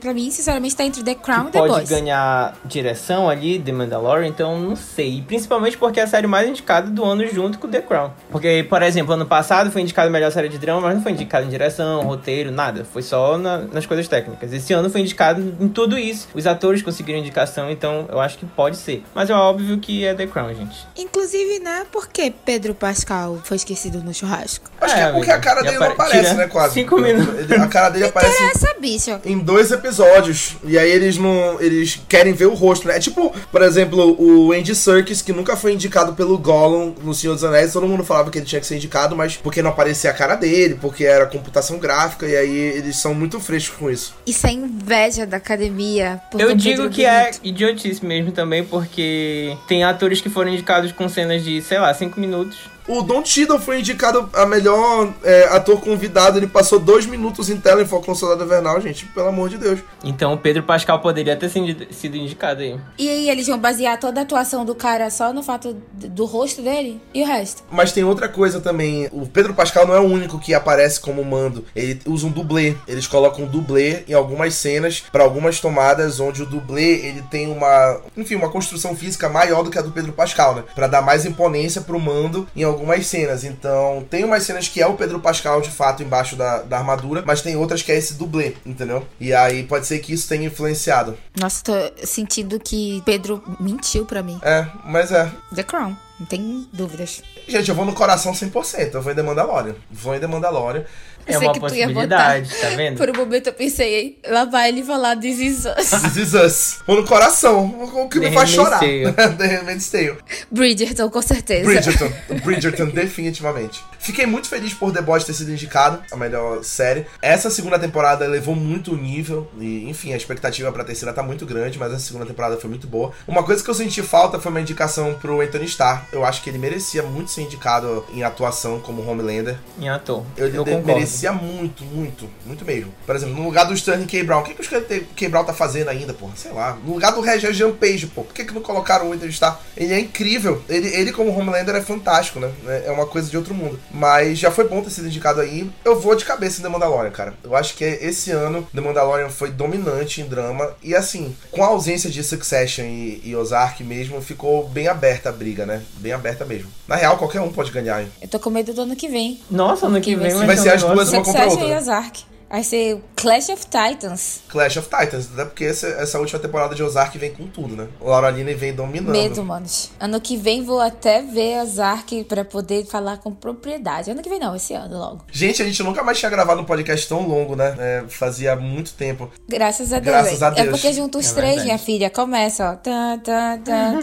[0.00, 1.88] Pra mim, sinceramente, tá entre The Crown que e The pode Boys.
[1.88, 5.18] ganhar direção ali, The Mandalorian, então não sei.
[5.18, 8.10] E principalmente porque é a série mais indicada do ano junto com The Crown.
[8.30, 11.46] Porque, por exemplo, ano passado foi indicado melhor série de drama, mas não foi indicado
[11.46, 12.84] em direção, roteiro, nada.
[12.84, 14.52] Foi só na, nas coisas técnicas.
[14.52, 16.28] Esse ano foi indicado em tudo isso.
[16.34, 19.02] Os atores conseguiram indicação, então eu acho que pode ser.
[19.14, 20.86] Mas é óbvio que é The Crown, gente.
[20.96, 21.84] Inclusive, né?
[21.90, 24.70] Por que Pedro Pascal foi esquecido no churrasco?
[24.80, 26.46] Acho é, que é porque a cara dele não aparece, né?
[26.46, 26.74] Quase.
[26.74, 27.50] Cinco minutos.
[27.50, 28.42] A cara dele aparece.
[28.42, 29.20] Interessa, bicho.
[29.24, 30.56] Em dois episódios.
[30.64, 31.60] E aí eles não.
[31.60, 32.96] Eles querem ver o rosto, né?
[32.96, 37.34] É tipo, por exemplo, o Andy Serkis, que nunca foi indicado pelo Gollum no Senhor
[37.34, 37.72] dos Anéis.
[37.72, 40.34] Todo mundo falava que ele tinha que ser indicado, mas porque não aparecia a cara
[40.34, 44.14] dele, porque era computação gráfica, e aí eles são muito frescos com isso.
[44.26, 46.20] Isso é inveja da academia.
[46.38, 51.42] Eu digo que é idiotice mesmo também, porque tem atores que foram indicados com cenas
[51.44, 52.58] de, sei lá, cinco minutos.
[52.88, 56.38] O Don Cheadle foi indicado a melhor é, ator convidado.
[56.38, 59.04] Ele passou dois minutos em tela em Falcão Soldado Invernal, gente.
[59.04, 59.80] Pelo amor de Deus.
[60.02, 62.80] Então o Pedro Pascal poderia ter sido indicado aí.
[62.98, 66.62] E aí eles vão basear toda a atuação do cara só no fato do rosto
[66.62, 66.98] dele?
[67.12, 67.62] E o resto?
[67.70, 69.06] Mas tem outra coisa também.
[69.12, 71.66] O Pedro Pascal não é o único que aparece como mando.
[71.76, 72.74] Ele usa um dublê.
[72.86, 77.50] Eles colocam um dublê em algumas cenas, para algumas tomadas, onde o dublê ele tem
[77.50, 80.64] uma, enfim, uma construção física maior do que a do Pedro Pascal, né?
[80.74, 83.44] Pra dar mais imponência pro mando em algumas algumas cenas.
[83.44, 87.22] Então, tem umas cenas que é o Pedro Pascal de fato embaixo da, da armadura,
[87.26, 89.06] mas tem outras que é esse dublê, entendeu?
[89.20, 91.18] E aí pode ser que isso tenha influenciado.
[91.38, 91.72] Nossa, tô
[92.04, 94.38] sentindo que Pedro mentiu para mim.
[94.42, 95.30] É, mas é.
[95.54, 95.96] The Crown.
[96.18, 97.22] Não tem dúvidas.
[97.46, 98.94] Gente, eu vou no coração 100%.
[98.94, 99.76] Eu vou em The Mandalorian.
[99.88, 100.84] Vou em The Mandalorian.
[101.28, 102.96] É uma possibilidade, tá vendo?
[102.96, 105.90] Por um momento eu pensei, lá vai ele falar This is Us.
[106.02, 106.78] This is Us.
[106.86, 107.66] Vou no coração.
[107.94, 108.80] O que me faz chorar.
[108.80, 110.16] The Handmaid's Tale.
[110.50, 111.64] Bridgerton, com certeza.
[111.64, 112.10] Bridgerton.
[112.44, 113.82] Bridgerton, definitivamente.
[113.98, 117.04] Fiquei muito feliz por The Boys ter sido indicado a melhor série.
[117.20, 119.50] Essa segunda temporada levou muito o nível.
[119.60, 122.86] E, enfim, a expectativa pra terceira tá muito grande, mas a segunda temporada foi muito
[122.86, 123.12] boa.
[123.26, 126.06] Uma coisa que eu senti falta foi uma indicação pro Anthony Starr.
[126.12, 129.58] Eu acho que ele merecia muito ser indicado em atuação como Homelander.
[129.78, 130.24] Em ator.
[130.36, 132.92] Ele eu merecia muito, muito, muito mesmo.
[133.06, 134.22] Por exemplo, no lugar do Sterling K.
[134.22, 135.28] Brown, o que, que o K.
[135.28, 136.32] Brown tá fazendo ainda, porra?
[136.36, 136.78] Sei lá.
[136.84, 138.22] No lugar do Regis Jean Page, pô.
[138.22, 139.60] Por que, que não colocaram o Starr?
[139.76, 140.62] Ele é incrível.
[140.68, 142.50] Ele, ele como Homelander é fantástico, né?
[142.86, 143.78] É uma coisa de outro mundo.
[143.90, 145.70] Mas já foi bom ter sido indicado aí.
[145.84, 147.34] Eu vou de cabeça em The Mandalorian, cara.
[147.42, 150.74] Eu acho que esse ano The Mandalorian foi dominante em drama.
[150.82, 155.32] E assim, com a ausência de Succession e, e Ozark mesmo, ficou bem aberta a
[155.32, 155.82] briga, né?
[155.98, 156.68] Bem aberta mesmo.
[156.86, 158.00] Na real, qualquer um pode ganhar.
[158.00, 158.10] Hein?
[158.20, 159.40] Eu tô com medo do ano que vem.
[159.50, 161.66] Nossa, ano que vem vai, vai ser as duas uma contra a outra.
[161.66, 162.24] E Ozark.
[162.50, 164.40] Vai ser Clash of Titans.
[164.48, 167.88] Clash of Titans, até porque essa, essa última temporada de Ozark vem com tudo, né?
[168.00, 169.10] O Laureline vem dominando.
[169.12, 169.90] Medo, manos.
[170.00, 174.10] Ano que vem vou até ver Ozark pra poder falar com propriedade.
[174.10, 175.24] Ano que vem não, esse ano logo.
[175.30, 177.74] Gente, a gente nunca mais tinha gravado um podcast tão longo, né?
[177.78, 179.30] É, fazia muito tempo.
[179.48, 180.06] Graças a Deus.
[180.16, 180.68] Graças a Deus.
[180.68, 181.66] É porque junto os É três, verdade.
[181.66, 182.76] minha filha, começa, ó.
[182.76, 183.98] Tá, tá, tá,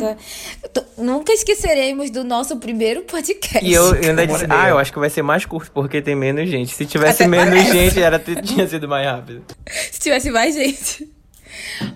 [0.72, 0.84] tá.
[0.98, 3.66] Nunca esqueceremos do nosso primeiro podcast.
[3.66, 4.62] E eu, eu ainda disse, meia.
[4.62, 6.74] ah, eu acho que vai ser mais curto porque tem menos gente.
[6.74, 7.72] Se tivesse Até menos parece.
[7.72, 9.44] gente, era, tinha sido mais rápido.
[9.92, 11.15] Se tivesse mais gente.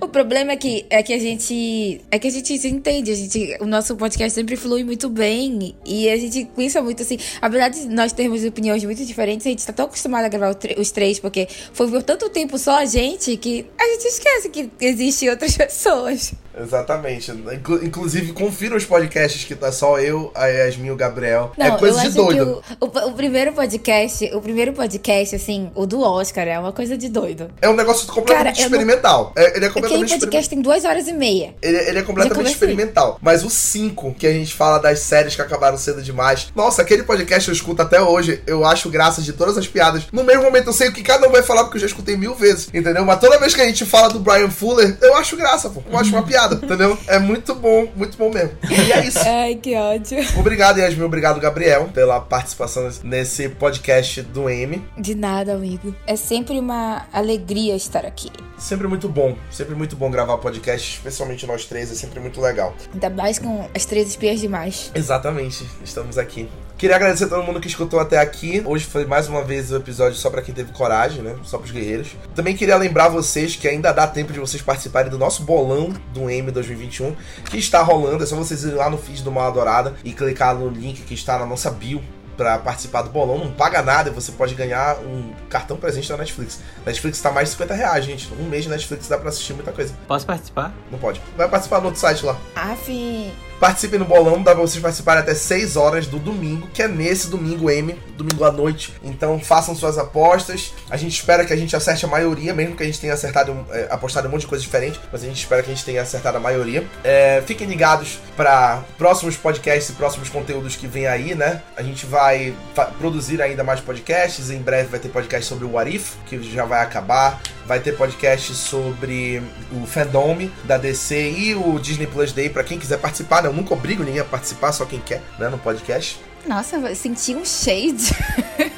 [0.02, 2.02] O problema é que, é que a gente.
[2.12, 3.12] É que a gente se entende.
[3.12, 5.76] A gente, o nosso podcast sempre flui muito bem.
[5.86, 7.18] E a gente pensa muito assim.
[7.42, 10.92] Apesar de nós termos opiniões muito diferentes, a gente tá tão acostumado a gravar os
[10.92, 15.30] três, porque foi por tanto tempo só a gente que a gente esquece que existem
[15.30, 16.34] outras pessoas.
[16.62, 17.32] Exatamente.
[17.32, 21.52] Inclu- inclusive, confira os podcasts que tá só eu, a Yasmin e o Gabriel.
[21.58, 22.62] Não, é coisa de doido.
[22.82, 26.98] o, o, o primeiro podcast, o primeiro podcast, assim, o do Oscar, é uma coisa
[26.98, 27.50] de doido.
[27.62, 29.34] É um negócio completamente Cara, eu não- experimental.
[29.50, 30.20] É, ele é Aquele completamente experimental.
[30.20, 31.56] podcast tem duas horas e meia.
[31.62, 33.20] Ele, ele é completamente experimental.
[33.22, 36.52] Mas o 5, que a gente fala das séries que acabaram cedo demais.
[36.56, 38.42] Nossa, aquele podcast eu escuto até hoje.
[38.46, 40.04] Eu acho graça de todas as piadas.
[40.12, 42.16] No mesmo momento eu sei o que cada um vai falar, porque eu já escutei
[42.18, 42.70] mil vezes.
[42.74, 43.06] Entendeu?
[43.06, 45.82] Mas toda vez que a gente fala do Brian Fuller, eu acho graça, pô.
[45.90, 46.98] Eu acho uma piada, entendeu?
[47.08, 48.52] É muito bom, muito bom mesmo.
[48.70, 49.20] E é isso.
[49.20, 50.18] Ai, que ódio.
[50.38, 51.04] Obrigado, Yasmin.
[51.04, 54.84] Obrigado, Gabriel, pela participação nesse podcast do M.
[54.98, 55.96] De nada, amigo.
[56.06, 58.30] É sempre uma alegria estar aqui.
[58.58, 59.36] Sempre muito bom.
[59.50, 61.92] Sempre muito bom gravar podcast, especialmente nós três.
[61.92, 62.76] É sempre muito legal.
[62.94, 64.92] Ainda mais com as três espias demais.
[64.94, 66.50] Exatamente, estamos aqui.
[66.78, 68.64] Queria agradecer a todo mundo que escutou até aqui.
[68.66, 71.36] Hoje foi mais uma vez o episódio só pra quem teve coragem, né?
[71.44, 72.16] Só pros guerreiros.
[72.34, 76.30] Também queria lembrar vocês que ainda dá tempo de vocês participarem do nosso bolão do
[76.30, 77.14] M 2021,
[77.50, 78.24] que está rolando.
[78.24, 81.14] É só vocês irem lá no feed do Mal Adorada e clicar no link que
[81.14, 82.02] está na nossa bio
[82.40, 83.38] pra participar do bolão.
[83.38, 86.62] Não paga nada e você pode ganhar um cartão presente da Netflix.
[86.86, 88.34] Netflix tá mais de 50 reais, gente.
[88.40, 89.94] Um mês de Netflix dá pra assistir muita coisa.
[90.08, 90.74] Posso participar?
[90.90, 91.22] Não pode.
[91.36, 92.38] Vai participar no outro site lá.
[92.56, 93.49] Aff.
[93.60, 97.28] Participem no bolão, dá pra vocês participarem até 6 horas do domingo, que é nesse
[97.28, 98.94] domingo M, domingo à noite.
[99.04, 100.74] Então façam suas apostas.
[100.90, 103.66] A gente espera que a gente acerte a maioria, mesmo que a gente tenha acertado,
[103.72, 106.02] é, apostado um monte de coisa diferente, mas a gente espera que a gente tenha
[106.02, 106.86] acertado a maioria.
[107.04, 111.62] É, fiquem ligados para próximos podcasts e próximos conteúdos que vem aí, né?
[111.76, 112.56] A gente vai
[112.98, 114.50] produzir ainda mais podcasts.
[114.50, 117.42] Em breve vai ter podcast sobre o What If, que já vai acabar.
[117.70, 122.80] Vai ter podcast sobre o fandom da DC e o Disney Plus Day pra quem
[122.80, 123.44] quiser participar.
[123.44, 123.48] né?
[123.48, 126.20] Eu nunca obrigo ninguém a participar, só quem quer, né, no podcast.
[126.48, 128.10] Nossa, eu senti um shade.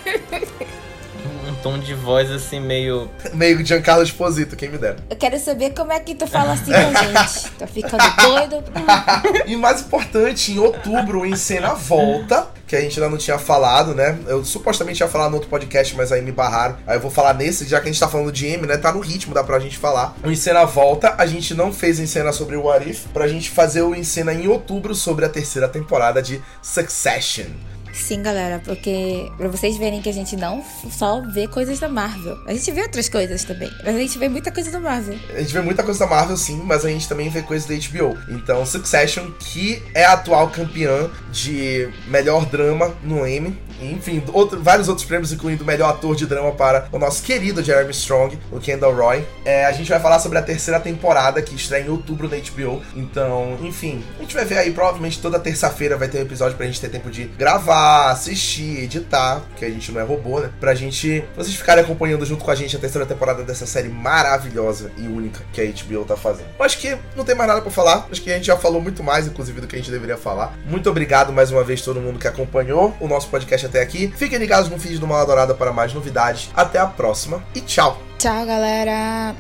[1.61, 3.07] Um tom de voz assim meio.
[3.33, 4.97] Meio Giancarlo Esposito, quem me dera.
[5.07, 7.51] Eu quero saber como é que tu fala assim com a gente.
[7.61, 8.63] Tá ficando doido?
[9.45, 13.93] E mais importante, em outubro, o Encena volta, que a gente ainda não tinha falado,
[13.93, 14.17] né?
[14.25, 16.77] Eu supostamente ia falar no outro podcast, mas aí me barraram.
[16.87, 18.77] Aí eu vou falar nesse, já que a gente tá falando de M, né?
[18.77, 20.15] Tá no ritmo, dá pra gente falar.
[20.23, 23.83] O Encena volta, a gente não fez Encena sobre o What If, pra gente fazer
[23.83, 27.51] o Encena em outubro sobre a terceira temporada de Succession.
[27.93, 32.37] Sim, galera, porque pra vocês verem que a gente não só vê coisas da Marvel.
[32.45, 33.69] A gente vê outras coisas também.
[33.83, 35.17] Mas a gente vê muita coisa da Marvel.
[35.33, 37.75] A gente vê muita coisa da Marvel, sim, mas a gente também vê coisas da
[37.75, 38.17] HBO.
[38.29, 43.57] Então, Succession, que é a atual campeã de melhor drama no Emmy.
[43.81, 47.91] Enfim, outro- vários outros prêmios, incluindo melhor ator de drama para o nosso querido Jeremy
[47.91, 49.25] Strong, o Kendall Roy.
[49.45, 52.81] É, a gente vai falar sobre a terceira temporada, que estreia em outubro na HBO.
[52.95, 56.65] Então, enfim, a gente vai ver aí, provavelmente toda terça-feira vai ter um episódio pra
[56.65, 60.49] gente ter tempo de gravar, assistir, editar, porque a gente não é robô, né?
[60.59, 64.91] Pra gente, vocês ficarem acompanhando junto com a gente a terceira temporada dessa série maravilhosa
[64.97, 66.47] e única que a HBO tá fazendo.
[66.57, 68.81] Eu acho que não tem mais nada pra falar, acho que a gente já falou
[68.81, 70.53] muito mais, inclusive, do que a gente deveria falar.
[70.65, 74.13] Muito obrigado mais uma vez todo mundo que acompanhou o nosso podcast até aqui.
[74.15, 76.49] Fiquem ligados no feed do Mal Adorada para mais novidades.
[76.53, 77.99] Até a próxima e tchau!
[78.19, 79.35] Tchau, galera.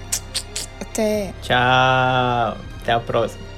[0.79, 1.33] Até.
[1.41, 2.57] Tchau.
[2.81, 3.50] Até a próxima.